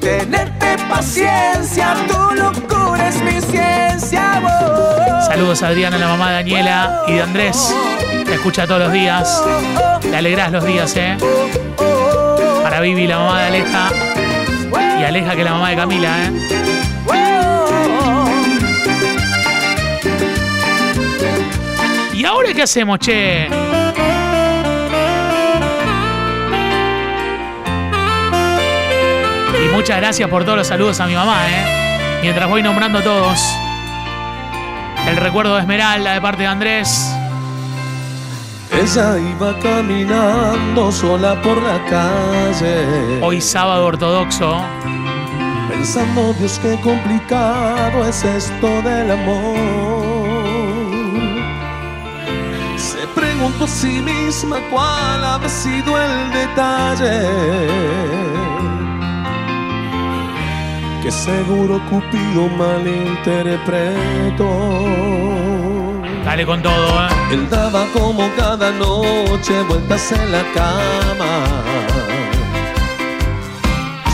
Tenerte 0.00 0.76
paciencia, 0.88 1.94
tu 2.06 2.34
locura 2.34 3.08
es 3.08 3.22
mi 3.22 3.40
ciencia. 3.40 4.42
oh. 4.44 5.22
Saludos 5.26 5.62
a 5.62 5.68
Adriana, 5.68 5.96
la 5.96 6.08
mamá 6.08 6.28
de 6.28 6.34
Daniela 6.34 7.04
y 7.08 7.14
de 7.14 7.22
Andrés. 7.22 7.74
Te 8.26 8.34
escucha 8.34 8.66
todos 8.66 8.80
los 8.82 8.92
días. 8.92 9.42
Le 10.10 10.16
alegrás 10.16 10.52
los 10.52 10.64
días, 10.64 10.94
¿eh? 10.96 11.16
Para 12.62 12.80
Vivi, 12.80 13.06
la 13.06 13.18
mamá 13.18 13.40
de 13.40 13.46
Aleja. 13.46 13.88
Y 15.00 15.04
Aleja, 15.04 15.32
que 15.32 15.38
es 15.38 15.44
la 15.44 15.52
mamá 15.52 15.70
de 15.70 15.76
Camila, 15.76 16.24
¿eh? 16.24 16.32
¿Y 22.12 22.24
ahora 22.26 22.52
qué 22.52 22.62
hacemos, 22.62 22.98
che? 22.98 23.48
Muchas 29.72 29.96
gracias 29.96 30.28
por 30.28 30.44
todos 30.44 30.58
los 30.58 30.66
saludos 30.66 31.00
a 31.00 31.06
mi 31.06 31.14
mamá, 31.14 31.48
¿eh? 31.48 32.20
Mientras 32.22 32.48
voy 32.48 32.62
nombrando 32.62 32.98
a 32.98 33.02
todos. 33.02 33.40
El 35.08 35.16
recuerdo 35.16 35.54
de 35.56 35.62
Esmeralda 35.62 36.14
de 36.14 36.20
parte 36.20 36.42
de 36.42 36.48
Andrés. 36.48 37.12
Ella 38.70 39.18
iba 39.18 39.58
caminando 39.58 40.92
sola 40.92 41.40
por 41.42 41.60
la 41.62 41.84
calle. 41.84 43.20
Hoy 43.20 43.40
sábado 43.40 43.86
ortodoxo. 43.86 44.62
Pensando, 45.68 46.32
Dios, 46.34 46.58
qué 46.62 46.78
complicado 46.80 48.04
es 48.06 48.24
esto 48.24 48.82
del 48.82 49.10
amor. 49.10 49.56
Se 52.76 53.06
preguntó 53.14 53.64
a 53.64 53.68
sí 53.68 54.00
misma 54.00 54.58
cuál 54.70 55.24
había 55.24 55.48
sido 55.48 56.00
el 56.00 56.30
detalle. 56.30 57.22
Que 61.02 61.10
seguro 61.10 61.80
Cupido 61.90 62.48
malinterpretó. 62.56 64.50
Dale 66.24 66.46
con 66.46 66.62
todo, 66.62 67.04
¿eh? 67.04 67.08
Él 67.32 67.50
daba 67.50 67.84
como 67.92 68.30
cada 68.36 68.70
noche 68.70 69.62
vueltas 69.68 70.12
en 70.12 70.30
la 70.30 70.44
cama. 70.54 71.44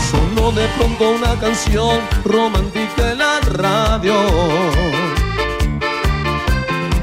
Sonó 0.09 0.51
de 0.51 0.67
pronto 0.77 1.11
una 1.11 1.35
canción 1.39 1.99
romántica 2.25 3.11
en 3.11 3.19
la 3.19 3.39
radio. 3.51 4.15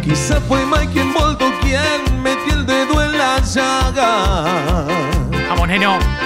Quizá 0.02 0.40
fue 0.40 0.66
Mike 0.66 1.00
envolto 1.00 1.52
quien 1.60 2.22
metió 2.24 2.54
el 2.54 2.66
dedo 2.66 3.04
en 3.04 3.18
la 3.18 3.38
llaga. 3.40 4.86
Vamos. 5.48 6.25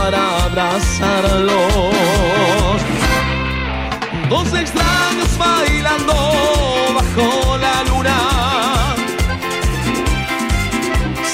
para 0.00 0.20
abrazarlos. 0.44 1.52
Dos 4.28 4.48
extraños 4.54 5.38
bailando 5.38 6.14
bajo 6.94 7.58
la 7.58 7.84
luna 7.88 8.18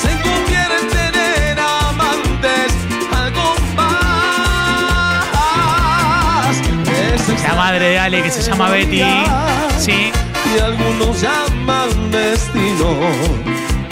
se 0.00 0.12
convierten 0.26 1.14
en 1.50 1.58
amantes 1.58 2.70
algo 3.22 3.46
más. 3.76 4.96
Esa 7.14 7.48
La 7.48 7.54
madre 7.54 7.84
de 7.90 7.98
Ale 7.98 8.22
que 8.22 8.30
se 8.30 8.42
llama 8.42 8.70
Betty. 8.70 9.02
Sí. 9.78 10.12
Y 10.54 10.58
algunos 10.60 11.20
llaman 11.20 12.10
destino 12.10 12.88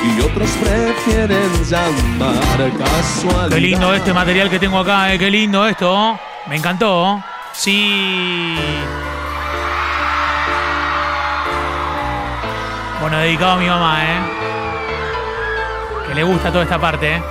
y 0.04 0.20
otros 0.20 0.50
prefieren 0.62 1.64
llamar 1.64 2.72
casualidad. 2.78 3.48
Qué 3.48 3.60
lindo 3.60 3.94
este 3.94 4.12
material 4.12 4.50
que 4.50 4.58
tengo 4.58 4.78
acá, 4.78 5.12
eh. 5.12 5.18
Qué 5.18 5.30
lindo 5.30 5.66
esto. 5.66 6.18
Me 6.46 6.56
encantó. 6.56 7.22
Sí. 7.52 8.56
Bueno, 13.00 13.18
dedicado 13.18 13.52
a 13.52 13.56
mi 13.56 13.66
mamá, 13.66 14.04
¿eh? 14.04 14.18
Que 16.08 16.14
le 16.14 16.22
gusta 16.22 16.50
toda 16.50 16.64
esta 16.64 16.78
parte, 16.78 17.16
¿eh? 17.16 17.22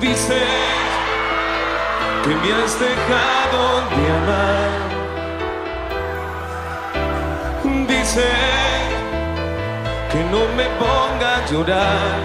Dices 0.00 0.42
que 2.22 2.28
me 2.28 2.52
has 2.52 2.78
dejado 2.78 3.80
de 3.90 4.12
amar. 4.12 4.85
Dice 8.16 8.28
que 10.10 10.24
no 10.30 10.48
me 10.56 10.64
ponga 10.78 11.36
a 11.36 11.46
llorar, 11.50 12.16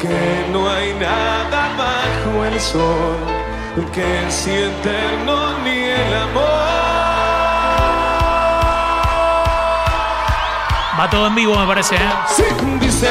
que 0.00 0.46
no 0.50 0.70
hay 0.70 0.94
nada 0.94 1.68
bajo 1.76 2.44
el 2.46 2.58
sol, 2.58 3.18
que 3.92 4.26
es 4.26 4.46
eterno 4.46 5.58
ni 5.64 5.80
el 5.80 6.14
amor. 6.14 6.44
Va 10.98 11.10
todo 11.10 11.26
en 11.26 11.34
vivo, 11.34 11.54
me 11.54 11.66
parece, 11.66 11.96
¿eh? 11.96 12.10
Sí, 12.34 12.44
dice 12.80 13.10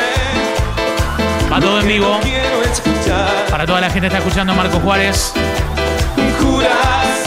Va 1.54 1.60
todo 1.60 1.82
en 1.82 1.88
vivo. 1.88 2.18
quiero 2.24 2.64
escuchar. 2.64 3.46
Para 3.52 3.68
toda 3.68 3.82
la 3.82 3.92
gente 3.92 4.10
que 4.10 4.16
está 4.16 4.18
escuchando 4.18 4.56
Marco 4.56 4.80
Juárez. 4.80 5.34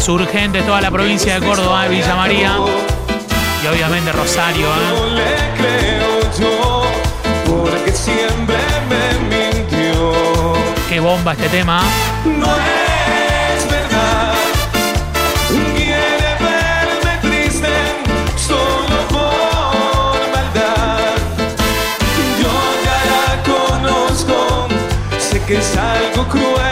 Surgentes, 0.01 0.67
toda 0.67 0.81
la 0.81 0.91
provincia 0.91 1.39
de 1.39 1.47
Córdoba, 1.47 1.87
Villa 1.87 2.17
María. 2.17 2.57
Y 3.63 3.67
obviamente 3.67 4.11
Rosario, 4.13 4.67
¿eh? 4.69 4.71
No 4.95 5.07
le 5.07 5.37
creo 5.59 6.21
yo, 6.39 6.83
porque 7.47 7.93
siempre 7.93 8.57
me 8.89 9.05
mintió. 9.29 10.13
Qué 10.89 10.99
bomba 10.99 11.33
este 11.33 11.49
tema. 11.51 11.83
No 12.25 12.47
es 12.57 13.71
verdad. 13.71 14.33
Quiere 15.77 16.37
verme 16.41 17.19
triste 17.21 17.69
solo 18.37 18.97
por 19.11 20.21
maldad. 20.35 21.17
Yo 22.41 22.53
ya 22.87 22.99
la 23.13 23.27
conozco, 23.43 24.69
sé 25.19 25.43
que 25.43 25.59
es 25.59 25.77
algo 25.77 26.27
cruel, 26.29 26.70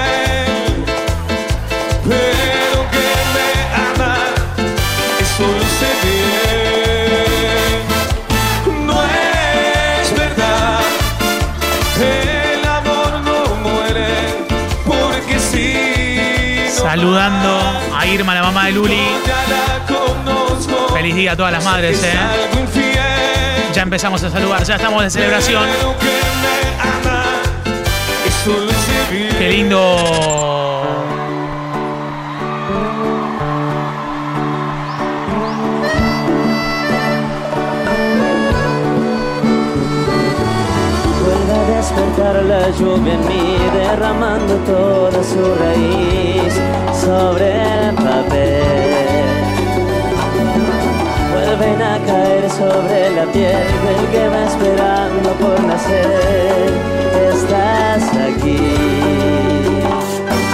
Saludando 16.99 17.61
a 17.95 18.07
Irma, 18.09 18.35
la 18.35 18.43
mamá 18.43 18.67
de 18.67 18.73
Luli. 18.73 19.01
Feliz 20.93 21.15
día 21.15 21.31
a 21.31 21.37
todas 21.37 21.53
las 21.53 21.65
madres, 21.65 21.97
Es 21.97 22.05
¿eh? 22.05 22.19
Ya 23.73 23.83
empezamos 23.83 24.21
a 24.25 24.31
saludar, 24.31 24.65
ya 24.65 24.75
estamos 24.75 25.05
de 25.05 25.11
celebración. 25.11 25.63
Qué 29.39 29.49
lindo. 29.49 30.68
La 42.43 42.71
lluvia 42.71 43.15
en 43.15 43.29
mí, 43.29 43.57
derramando 43.73 44.55
toda 44.67 45.23
su 45.23 45.43
raíz 45.55 46.55
sobre 47.05 47.89
el 47.89 47.95
papel. 47.95 49.29
Vuelven 51.33 51.83
a 51.83 51.99
caer 52.07 52.51
sobre 52.51 53.11
la 53.11 53.25
piel 53.33 53.67
del 53.85 54.07
que 54.13 54.29
va 54.29 54.45
esperando 54.47 55.31
por 55.41 55.65
nacer. 55.65 56.73
Estás 57.33 58.03
aquí. 58.17 58.59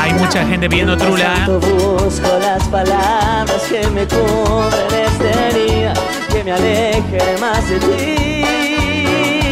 Hay 0.01 0.13
mucha 0.15 0.45
gente 0.47 0.69
pidiendo 0.69 0.97
trula, 0.97 1.47
busco 1.47 2.29
las 2.41 2.63
palabras 2.69 3.63
que 3.69 3.87
me 3.89 4.07
cubren 4.07 5.07
esta 5.07 5.49
herida, 5.49 5.95
que 6.31 6.45
me 6.45 6.53
alejen 6.53 7.41
más 7.41 7.69
de 7.69 7.79
ti. 7.79 9.44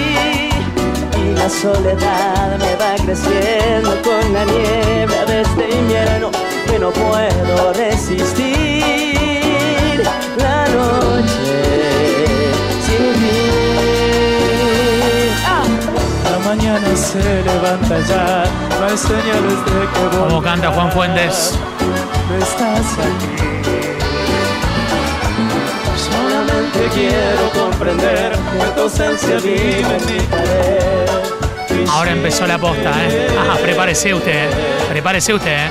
La 1.43 1.51
soledad 1.51 2.57
me 2.57 2.77
va 2.77 2.95
creciendo 3.05 4.01
con 4.03 4.33
la 4.33 4.45
niebla 4.45 5.25
de 5.25 5.41
este 5.41 5.71
invierno 5.77 6.31
que 6.67 6.79
no 6.79 6.93
puedo 6.93 7.73
resistir. 7.73 8.85
La 10.37 10.69
noche 10.69 12.55
sin 12.87 13.13
ti. 13.21 13.41
¡Ah! 15.45 15.65
La 16.31 16.39
mañana 16.49 16.97
se 16.97 17.43
levanta 17.43 17.99
ya, 18.09 18.45
no 18.79 18.87
hay 18.87 18.97
señales 18.97 19.65
de 19.65 19.81
que 19.93 20.17
Como 20.17 20.41
canta 20.41 20.71
Juan 20.71 20.93
Fuentes. 20.93 21.59
no 22.29 22.37
estás 22.37 22.87
aquí. 23.01 23.52
Solamente 26.83 26.89
quiero 26.95 27.51
comprender 27.51 28.33
que 28.33 28.67
tu 28.75 28.81
ausencia 28.81 29.37
vive 29.37 29.79
en 29.81 30.07
mi 30.07 30.19
querer. 30.27 31.89
Ahora 31.89 32.13
empezó 32.13 32.47
la 32.47 32.59
posta, 32.59 32.91
¿eh? 33.05 33.29
Ajá, 33.39 33.59
prepárese 33.59 34.15
usted, 34.15 34.49
¿eh? 34.49 34.51
Prepárese 34.89 35.35
usted, 35.35 35.67
¿eh? 35.67 35.71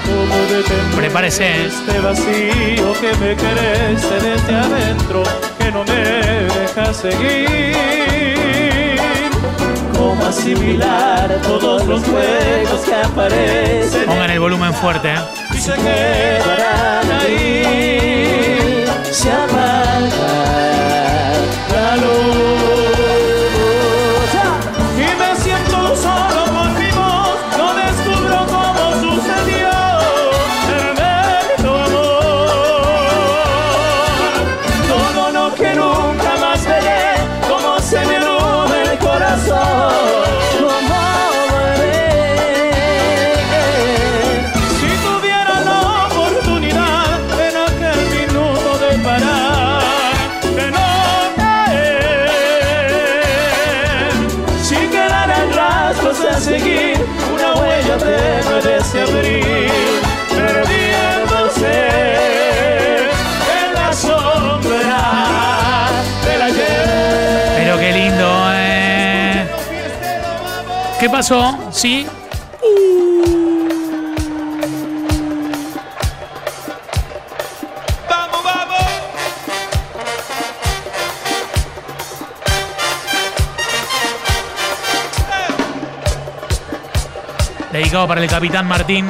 Prepárese. 0.96 1.44
¿eh? 1.44 1.66
Este 1.66 2.00
vacío 2.00 2.94
que 2.94 3.14
me 3.18 3.36
crece 3.36 4.20
desde 4.22 4.56
adentro, 4.56 5.24
que 5.58 5.72
no 5.72 5.84
me 5.84 5.94
deja 5.96 6.94
seguir. 6.94 7.76
Cómo 9.98 10.26
asimilar 10.26 11.40
todos 11.44 11.86
los 11.86 12.04
juegos 12.04 12.82
que 12.86 12.96
aparecen 12.96 14.06
Pongan 14.06 14.32
el 14.32 14.40
volumen 14.40 14.74
fuerte, 14.74 15.10
¿eh? 15.14 15.20
y 15.54 15.58
se 15.58 15.74
quedarán 15.74 17.12
ahí. 17.12 18.86
Se 19.12 19.32
¿Qué 71.02 71.10
pasó? 71.10 71.58
¿Sí? 71.72 72.06
Vamos, 78.08 78.44
vamos. 78.44 78.84
Dedicado 87.72 88.08
para 88.08 88.22
el 88.22 88.30
capitán 88.30 88.68
Martín. 88.68 89.08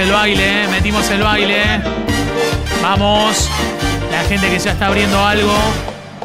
El 0.00 0.12
baile, 0.12 0.64
eh, 0.64 0.68
metimos 0.68 1.08
el 1.10 1.22
baile. 1.22 1.62
Vamos. 2.82 3.48
La 4.10 4.24
gente 4.24 4.48
que 4.48 4.58
ya 4.58 4.72
está 4.72 4.86
abriendo 4.86 5.24
algo. 5.24 5.54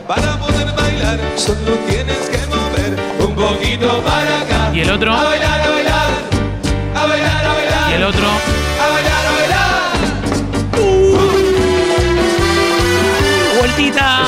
Para 0.08 0.38
poder 0.40 0.72
bailar, 0.74 1.20
solo 1.36 1.74
tienes 1.88 2.18
que 2.30 2.38
mover 2.48 2.98
un 3.20 3.36
poquito 3.36 4.02
para 4.02 4.42
acá. 4.42 4.72
¿Y 4.74 4.80
el 4.82 4.92
otro? 4.92 5.14
A 5.14 5.24
bailar, 5.24 5.62
a 5.62 5.70
bailar, 5.70 6.10
a 6.96 7.06
bailar, 7.06 7.46
a 7.46 7.54
bailar. 7.54 7.92
Y 7.92 7.94
el 7.94 8.04
otro. 8.04 8.28
A 8.28 8.88
bailar, 8.94 9.26
a 9.26 9.32
bailar. 9.32 9.66
Vueltita. 13.60 14.22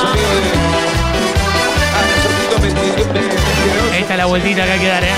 Esta 3.98 4.12
es 4.12 4.18
la 4.18 4.26
vueltita 4.26 4.64
que 4.64 4.72
hay 4.72 4.78
que 4.78 4.88
dar, 4.88 5.04
¿eh? 5.04 5.08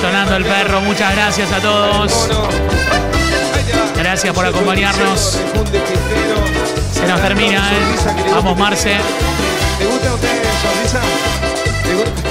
Sonando 0.00 0.36
el 0.36 0.44
perro. 0.44 0.80
Muchas 0.80 1.14
gracias 1.14 1.52
a 1.52 1.60
todos. 1.60 2.28
Gracias 3.96 4.34
por 4.34 4.46
acompañarnos. 4.46 5.38
Se 6.92 7.06
nos 7.06 7.20
termina, 7.20 7.70
¿eh? 7.72 8.30
Vamos, 8.32 8.58
Marce. 8.58 8.96
¿Te 9.78 9.86
gusta 9.86 10.14
usted 10.14 10.42
sonrisa? 10.62 11.00
¿Te 11.82 11.94
gusta? 11.94 12.22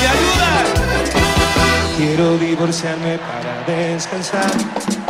¡Me 0.00 0.06
ayuda! 0.08 0.50
Quiero 1.96 2.38
divorciarme 2.38 3.18
para 3.18 3.64
descansar. 3.66 4.50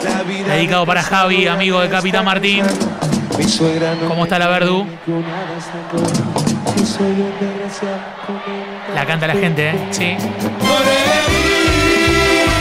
La 0.02 0.22
vida 0.22 0.54
Dedicado 0.54 0.86
para 0.86 1.02
Javi, 1.02 1.46
amigo 1.46 1.80
de 1.80 1.88
Capitán 1.88 2.24
Martín. 2.24 2.64
¿Cómo 4.08 4.24
está 4.24 4.38
la 4.38 4.48
Verdu? 4.48 4.86
que 6.76 6.86
soy 6.86 7.06
un 7.06 7.32
desgraciado 7.40 7.98
La 8.94 9.06
canta 9.06 9.26
la 9.26 9.34
gente, 9.34 9.70
¿eh? 9.70 9.74
Sí. 9.90 10.16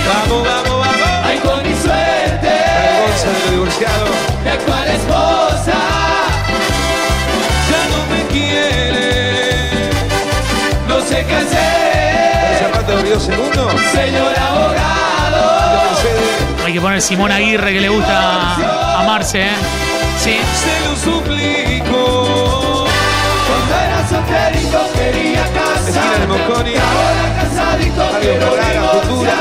Vamos, 0.08 0.44
vamos, 0.44 0.80
vamos. 0.80 1.10
Ay, 1.24 1.38
con 1.40 1.62
mi 1.64 1.74
suerte, 1.76 2.50
Vergüenza 2.50 3.28
de 3.28 3.46
lo 3.46 3.52
divorciado. 3.52 4.06
mi 4.44 4.50
actual 4.50 4.88
esposa. 4.88 5.78
Ya 7.70 7.82
no 7.92 8.00
me 8.16 8.22
quiere. 8.32 9.90
No 10.88 11.00
sé 11.02 11.26
qué 11.26 11.34
¿Para 11.34 11.40
hacer, 11.42 12.60
zapato 12.60 12.98
Río 13.02 13.20
Segundo? 13.20 13.70
señor 13.94 14.34
abogado. 14.38 15.46
Hay 16.66 16.74
que 16.74 16.82
poner 16.82 17.02
Simón 17.02 17.32
Aguirre 17.32 17.74
que 17.74 17.82
le 17.82 17.90
gusta 17.90 19.00
amarse, 19.02 19.42
¿eh? 19.44 19.50
Sí. 20.18 20.38
se 20.54 20.80
lo 20.88 20.96
suplico. 20.96 22.86
Cuando 23.48 23.76
era 23.76 24.08
solterito 24.08 24.80
quería 24.94 25.44
Esquina 25.90 26.18
de. 26.20 26.28
Mosconi. 26.28 26.74
Ahora 26.76 27.36
casadito 27.36 28.02
Radio 28.02 28.20
quiero 28.22 28.50
Polara, 28.50 28.82
Futura. 28.82 29.38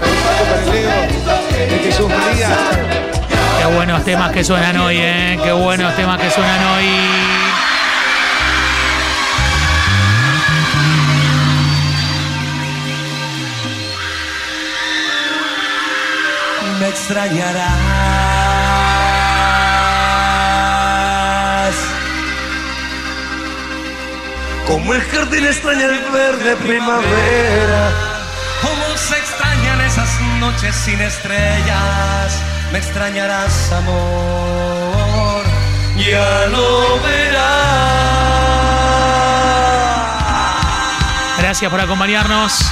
Paco 0.00 0.44
Pareleo. 0.50 1.70
De 1.70 1.78
Jesús 1.84 2.08
María. 2.08 2.48
Qué 3.58 3.66
buenos 3.74 4.04
temas 4.04 4.32
que 4.32 4.44
suenan 4.44 4.76
hoy, 4.78 4.96
¿eh? 4.98 5.38
Qué 5.42 5.52
buenos 5.52 5.94
temas 5.96 6.20
que 6.20 6.30
suenan 6.30 6.64
hoy. 6.74 6.86
me 16.80 16.88
extrañarás. 16.88 18.39
Como 24.70 24.94
el 24.94 25.02
jardín 25.02 25.44
extraña 25.46 25.86
el 25.86 25.98
verde 26.12 26.54
primavera. 26.54 27.90
Como 28.62 28.96
se 28.96 29.18
extrañan 29.18 29.80
esas 29.80 30.20
noches 30.38 30.76
sin 30.76 31.00
estrellas, 31.00 32.40
me 32.70 32.78
extrañarás, 32.78 33.72
amor. 33.72 35.42
Ya 35.96 36.46
lo 36.52 37.00
verás. 37.02 37.40
Gracias 41.38 41.68
por 41.68 41.80
acompañarnos. 41.80 42.70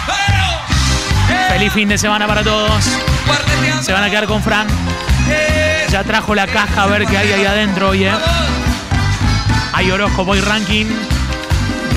Feliz 1.49 1.73
fin 1.73 1.89
de 1.89 1.99
semana 1.99 2.29
para 2.29 2.45
todos. 2.45 2.85
Se 3.81 3.93
van 3.93 4.05
a 4.05 4.11
quedar 4.11 4.27
con 4.27 4.41
Fran. 4.41 4.69
Ya 5.91 6.05
trajo 6.05 6.33
la 6.37 6.47
caja 6.47 6.85
a 6.85 6.87
ver 6.87 7.07
qué 7.07 7.19
hay 7.19 7.33
ahí 7.33 7.45
adentro 7.45 7.89
hoy, 7.89 8.05
¿eh? 8.05 8.13
Hay 9.73 9.91
horóscopo 9.91 10.37
y 10.37 10.41
ranking. 10.41 10.87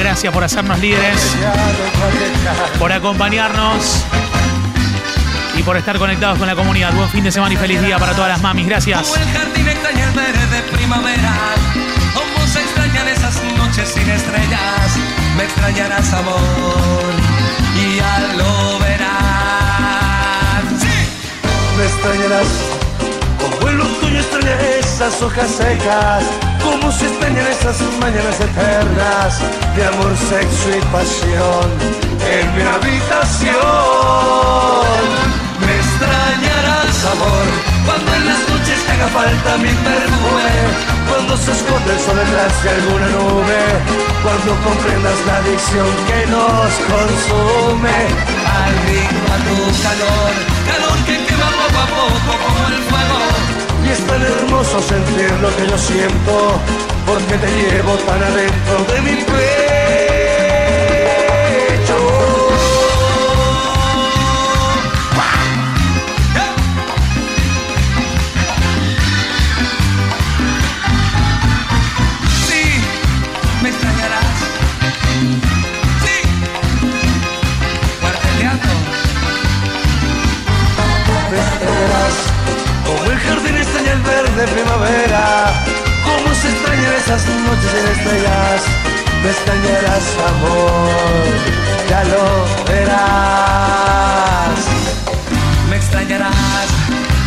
Gracias 0.01 0.33
por 0.33 0.43
hacernos 0.43 0.79
líderes, 0.79 1.37
por 2.79 2.91
acompañarnos 2.91 4.03
y 5.55 5.61
por 5.61 5.77
estar 5.77 5.99
conectados 5.99 6.39
con 6.39 6.47
la 6.47 6.55
comunidad. 6.55 6.91
Buen 6.93 7.07
fin 7.09 7.23
de 7.23 7.31
semana 7.31 7.53
y 7.53 7.57
feliz 7.57 7.79
día 7.83 7.99
para 7.99 8.13
todas 8.13 8.29
las 8.31 8.41
mamis. 8.41 8.65
Gracias. 8.65 8.99
Como 8.99 9.15
el 9.15 9.31
jardín 9.31 9.67
extraña 9.67 10.05
el 10.05 10.11
verde 10.13 10.63
primavera. 10.71 11.33
Como 12.15 12.47
se 12.47 12.61
extrañan 12.61 13.07
esas 13.09 13.43
noches 13.55 13.89
sin 13.89 14.09
estrellas, 14.09 14.97
me 15.37 15.43
extrañarás, 15.43 16.11
amor. 16.13 17.13
Y 17.75 17.97
ya 17.97 18.19
lo 18.37 18.79
verás. 18.79 19.03
Me 21.77 21.83
extrañarás 21.85 22.47
como 23.39 23.69
el 23.69 23.81
otoño 23.81 24.19
extraña 24.19 24.59
esas 24.79 25.21
hojas 25.21 25.47
secas, 25.51 26.23
como 26.63 26.91
se 26.91 27.07
extrañan 27.07 27.47
esas 27.47 27.81
mañanas 27.99 28.39
eternas 28.39 29.39
de 29.75 29.85
amor, 29.85 30.15
sexo 30.17 30.69
y 30.69 30.81
pasión 30.91 31.67
en 32.25 32.55
mi 32.55 32.61
habitación. 32.61 33.61
Me 35.59 35.73
extrañarás, 35.77 37.05
amor, 37.13 37.45
cuando 37.85 38.13
en 38.15 38.25
las 38.27 38.41
noches 38.49 38.79
te 38.85 38.91
haga 38.91 39.07
falta 39.07 39.57
mi 39.57 39.69
perfume. 39.69 40.51
Cuando 41.09 41.35
se 41.35 41.51
esconde 41.51 41.91
el 41.93 41.99
sol 41.99 42.15
detrás 42.15 42.63
de 42.63 42.69
alguna 42.69 43.07
nube, 43.09 43.61
cuando 44.23 44.55
comprendas 44.63 45.19
la 45.27 45.35
adicción 45.37 45.89
que 46.07 46.25
nos 46.27 46.71
consume. 46.87 47.97
Adicto 48.63 49.33
a 49.33 49.37
tu 49.45 49.57
calor, 49.83 50.31
calor 50.67 50.97
que 51.05 51.15
quema 51.25 51.49
poco 51.59 51.79
a 51.79 51.87
poco 51.87 52.31
como 52.43 52.67
el 52.67 52.81
fuego. 52.83 53.70
Es 53.91 53.99
tan 54.07 54.21
hermoso 54.21 54.81
sentir 54.81 55.29
lo 55.41 55.53
que 55.57 55.67
yo 55.67 55.77
siento, 55.77 56.59
porque 57.05 57.35
te 57.35 57.47
llevo 57.47 57.93
tan 58.07 58.23
adentro 58.23 58.93
de 58.93 59.01
mi 59.01 59.15
pecho. 59.23 60.30
Esas 87.15 87.35
noches 87.41 87.73
en 87.73 87.87
estrellas. 87.91 88.63
Me 89.21 89.29
extrañarás, 89.29 90.15
amor, 90.31 91.27
ya 91.89 92.03
lo 92.05 92.23
verás. 92.71 94.59
Me 95.69 95.75
extrañarás, 95.75 96.69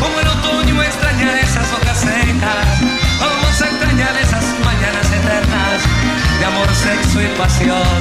como 0.01 0.21
el 0.21 0.29
otoño 0.29 0.83
extraña 0.83 1.39
esas 1.41 1.71
hojas 1.73 1.99
secas, 1.99 2.81
como 3.21 3.53
se 3.53 3.65
extrañan 3.65 4.17
esas 4.17 4.45
mañanas 4.65 5.07
eternas 5.07 5.83
de 6.39 6.45
amor, 6.47 6.69
sexo 6.75 7.21
y 7.23 7.29
pasión 7.37 8.01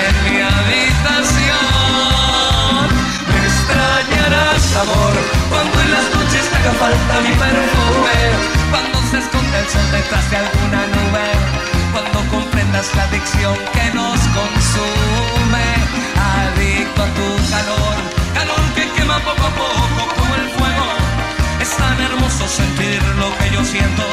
en 0.00 0.14
mi 0.24 0.40
habitación. 0.40 1.58
Me 3.28 3.38
extrañarás, 3.46 4.76
amor, 4.76 5.14
cuando 5.50 5.80
en 5.82 5.90
las 5.92 6.06
noches 6.14 6.48
te 6.48 6.56
haga 6.56 6.72
falta 6.72 7.20
mi 7.20 7.34
perfume, 7.36 8.57
cuando 8.70 9.02
se 9.10 9.18
esconde 9.18 9.58
el 9.58 9.68
sol 9.68 9.90
detrás 9.92 10.30
de 10.30 10.36
alguna 10.36 10.86
nube, 10.86 11.26
cuando 11.92 12.18
comprendas 12.30 12.94
la 12.94 13.04
adicción 13.04 13.56
que 13.72 13.94
nos 13.94 14.18
consume, 14.38 15.68
adicto 16.36 17.02
a 17.02 17.08
tu 17.18 17.28
calor, 17.50 17.96
calor 18.34 18.62
que 18.74 18.90
quema 18.96 19.18
poco 19.20 19.44
a 19.46 19.52
poco 19.62 20.02
como 20.16 20.34
el 20.34 20.48
fuego. 20.56 20.88
Es 21.60 21.70
tan 21.76 22.00
hermoso 22.00 22.48
sentir 22.48 23.02
lo 23.18 23.36
que 23.38 23.50
yo 23.50 23.64
siento. 23.64 24.04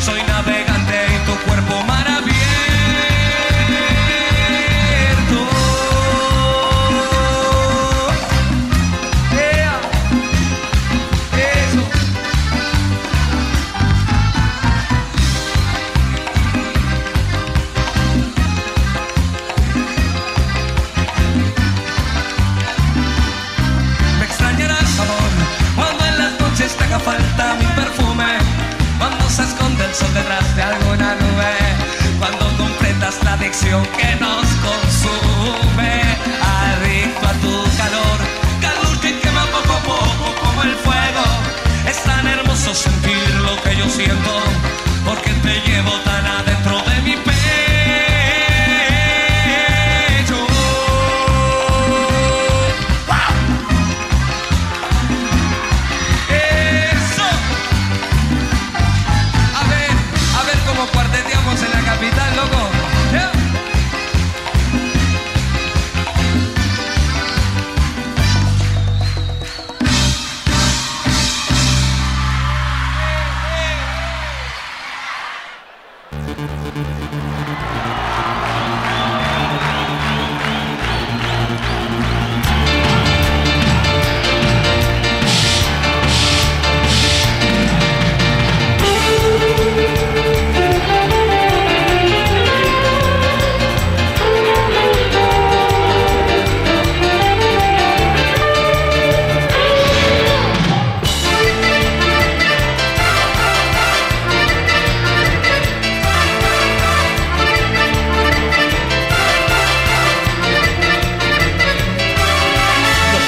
Soy 0.00 0.22
navegante 0.24 0.98
y 1.14 1.26
tu 1.26 1.34
cuerpo 1.46 1.82
mar 1.84 2.06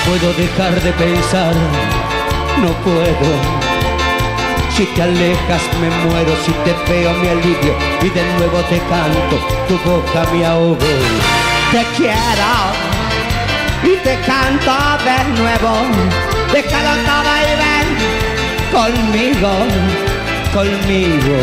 puedo 0.08 0.32
dejar 0.32 0.74
de 0.80 0.92
pensar, 0.92 1.54
no 2.62 2.72
puedo. 2.84 3.30
Si 4.74 4.86
te 4.86 5.02
alejas 5.02 5.62
me 5.80 5.90
muero, 6.04 6.32
si 6.44 6.52
te 6.64 6.72
veo 6.90 7.12
me 7.14 7.30
alivio 7.30 7.74
y 8.00 8.08
de 8.08 8.22
nuevo 8.36 8.58
te 8.70 8.78
canto, 8.90 9.36
tu 9.68 9.76
boca 9.88 10.24
me 10.32 10.46
ahogo. 10.46 10.78
Te 11.72 11.84
quiero 11.96 12.52
y 13.82 13.96
te 14.02 14.14
canto 14.26 14.76
de 15.04 15.18
nuevo, 15.40 15.72
déjalo 16.52 16.94
todo 17.08 17.32
y 17.44 17.54
ven 17.62 17.88
conmigo, 18.72 19.50
conmigo. 20.54 21.38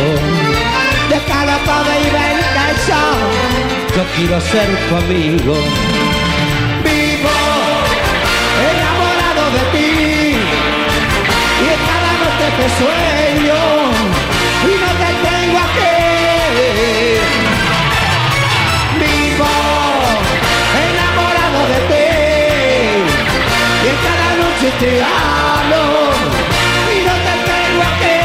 Déjalo 1.10 1.58
todo 1.70 1.92
y 2.02 2.10
ven 2.18 2.40
que 2.56 2.68
yo, 2.88 3.04
yo 3.96 4.04
quiero 4.16 4.42
ser 4.42 4.70
tu 4.90 4.96
amigo. 4.96 6.15
Te 12.58 12.68
sueño 12.80 13.62
y 14.64 14.74
no 14.84 14.92
te 15.02 15.10
tengo 15.28 15.58
aquí. 15.68 15.98
Vivo 19.00 19.54
enamorado 20.88 21.60
de 21.72 21.80
ti 21.90 22.10
y 23.84 23.88
en 23.92 23.98
cada 24.08 24.30
noche 24.42 24.68
te 24.80 24.92
hablo 25.04 25.84
y 26.94 26.98
no 27.08 27.16
te 27.26 27.34
tengo 27.52 27.82
aquí. 27.92 28.20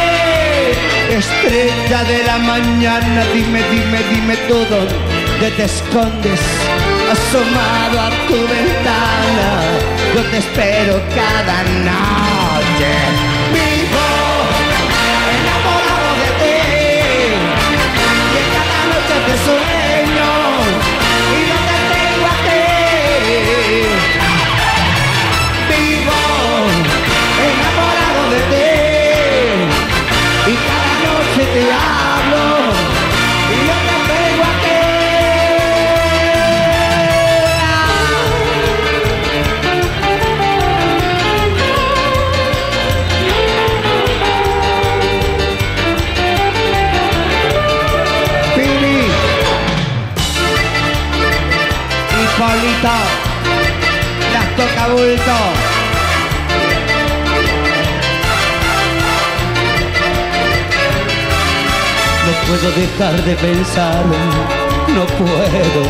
Estrella 1.18 2.01
de 2.05 2.18
la 2.24 2.39
mañana, 2.39 3.20
dime, 3.35 3.61
dime, 3.70 3.99
dime 4.11 4.37
tú 4.49 4.59
dónde 4.70 5.51
te 5.57 5.64
escondes 5.64 6.41
asomado 7.11 8.01
a 8.01 8.11
tu 8.28 8.35
ventana, 8.35 9.49
yo 10.14 10.22
te 10.31 10.39
espero 10.39 11.03
cada 11.16 11.62
noche. 11.89 13.39
No 62.26 62.33
puedo 62.47 62.70
dejar 62.72 63.24
de 63.24 63.35
pensar, 63.37 64.05
no 64.89 65.07
puedo. 65.07 65.83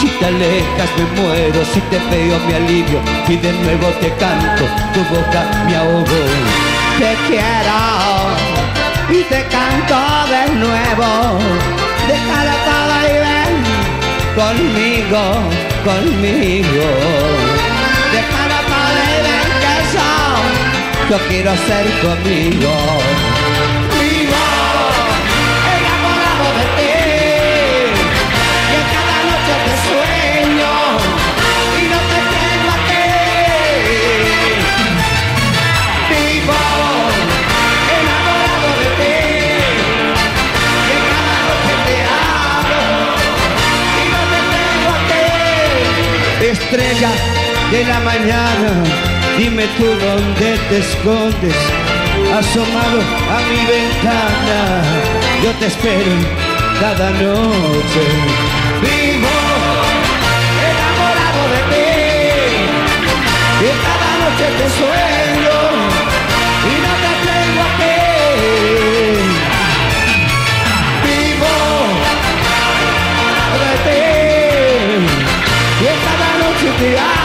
Si 0.00 0.08
te 0.08 0.26
alejas 0.26 0.90
me 0.96 1.20
muero, 1.20 1.64
si 1.72 1.80
te 1.80 1.98
veo 2.10 2.38
me 2.46 2.54
alivio 2.54 3.00
y 3.28 3.36
de 3.36 3.52
nuevo 3.52 3.88
te 4.00 4.10
canto, 4.16 4.64
tu 4.94 5.00
boca 5.14 5.64
me 5.66 5.76
ahogo. 5.76 6.20
Te 6.98 7.16
quiero 7.26 8.46
y 9.10 9.22
te 9.24 9.44
canto 9.48 9.96
de 10.28 10.54
nuevo. 10.54 11.38
Déjala 12.08 12.54
toda 12.68 12.98
y 13.08 13.16
ven 13.24 13.56
conmigo, 14.36 15.22
conmigo. 15.84 17.55
Déjala 18.12 18.60
toda 18.70 19.02
y 19.04 19.18
ven 19.24 19.50
que 19.62 19.74
yo, 21.10 21.18
quiero 21.28 21.52
ser 21.66 21.86
tu 22.00 22.06
amigo. 22.08 22.74
Vivo 23.92 24.46
enamorado 25.76 26.46
de 26.58 26.64
ti 26.76 26.96
en 28.74 28.84
cada 28.94 29.16
noche 29.28 29.54
te 29.66 29.74
sueño 29.86 30.72
y 31.78 31.82
no 31.92 31.98
te 32.10 32.18
tengo 32.34 32.70
aquí. 32.78 33.08
Vivo 36.10 36.60
enamorado 37.98 38.68
de 38.80 38.88
ti 38.98 39.16
en 40.94 41.00
cada 41.10 41.36
noche 41.46 41.74
te 41.86 41.96
hablo 42.16 42.82
y 44.00 44.04
no 44.12 44.20
te 44.32 44.40
tengo 44.54 44.88
aquí. 44.98 45.24
Estrella 46.50 47.12
de 47.70 47.84
la 47.84 48.00
mañana, 48.00 48.70
dime 49.38 49.66
tú 49.76 49.86
dónde 49.86 50.58
te 50.68 50.78
escondes. 50.78 51.56
Asomado 52.38 53.00
a 53.34 53.38
mi 53.48 53.60
ventana, 53.66 54.60
yo 55.42 55.50
te 55.58 55.66
espero 55.66 56.12
cada 56.80 57.10
noche. 57.10 58.02
Vivo 58.82 59.36
enamorado 60.70 61.42
de 61.52 61.60
ti 61.72 61.90
y 63.62 63.70
cada 63.86 64.10
noche 64.22 64.46
te 64.58 64.66
sueño 64.78 65.58
y 66.70 66.74
no 66.84 66.92
te 67.02 67.12
tengo 67.28 67.60
aquí. 67.70 67.98
Vivo 71.04 71.54
enamorado 72.94 73.56
de 73.64 73.74
ti 73.86 74.02
y 75.82 75.88
cada 76.06 76.28
noche 76.42 76.68
te 76.78 76.98
hablo 76.98 77.15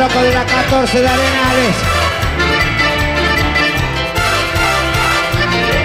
loco 0.00 0.22
de 0.22 0.32
la 0.32 0.46
14 0.46 0.98
de 0.98 1.06
Arenales. 1.06 1.76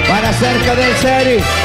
Para 0.08 0.32
cerca 0.32 0.76
del 0.76 0.96
serie. 0.96 1.65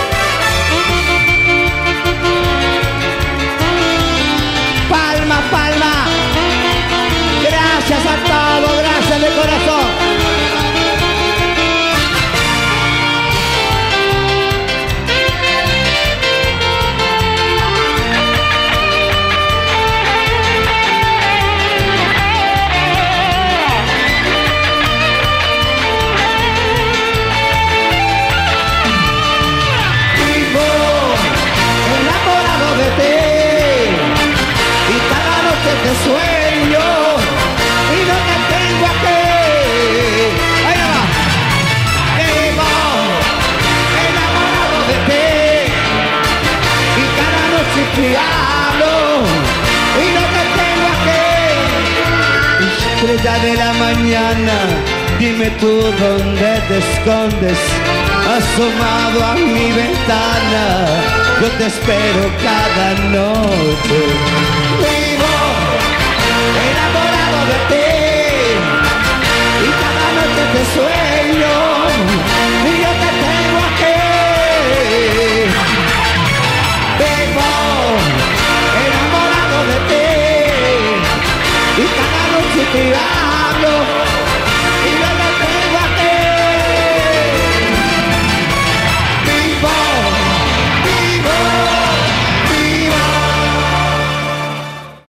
Estrella 53.20 53.38
de 53.44 53.54
la 53.54 53.72
mañana, 53.74 54.52
dime 55.18 55.50
tú 55.60 55.68
dónde 55.68 56.62
te 56.68 56.78
escondes. 56.78 57.58
Asomado 58.38 59.22
a 59.22 59.34
mi 59.34 59.72
ventana, 59.72 60.86
yo 61.42 61.48
te 61.58 61.66
espero 61.66 62.22
cada 62.42 62.94
noche. 63.10 63.98
Vivo 64.78 65.32
enamorado 66.70 67.40
de 67.50 67.58
ti 67.68 67.90
y 69.64 69.70
cada 69.82 70.06
noche 70.16 70.42
te 70.54 70.62
sueño 70.74 71.09
Yeah. 82.72 83.29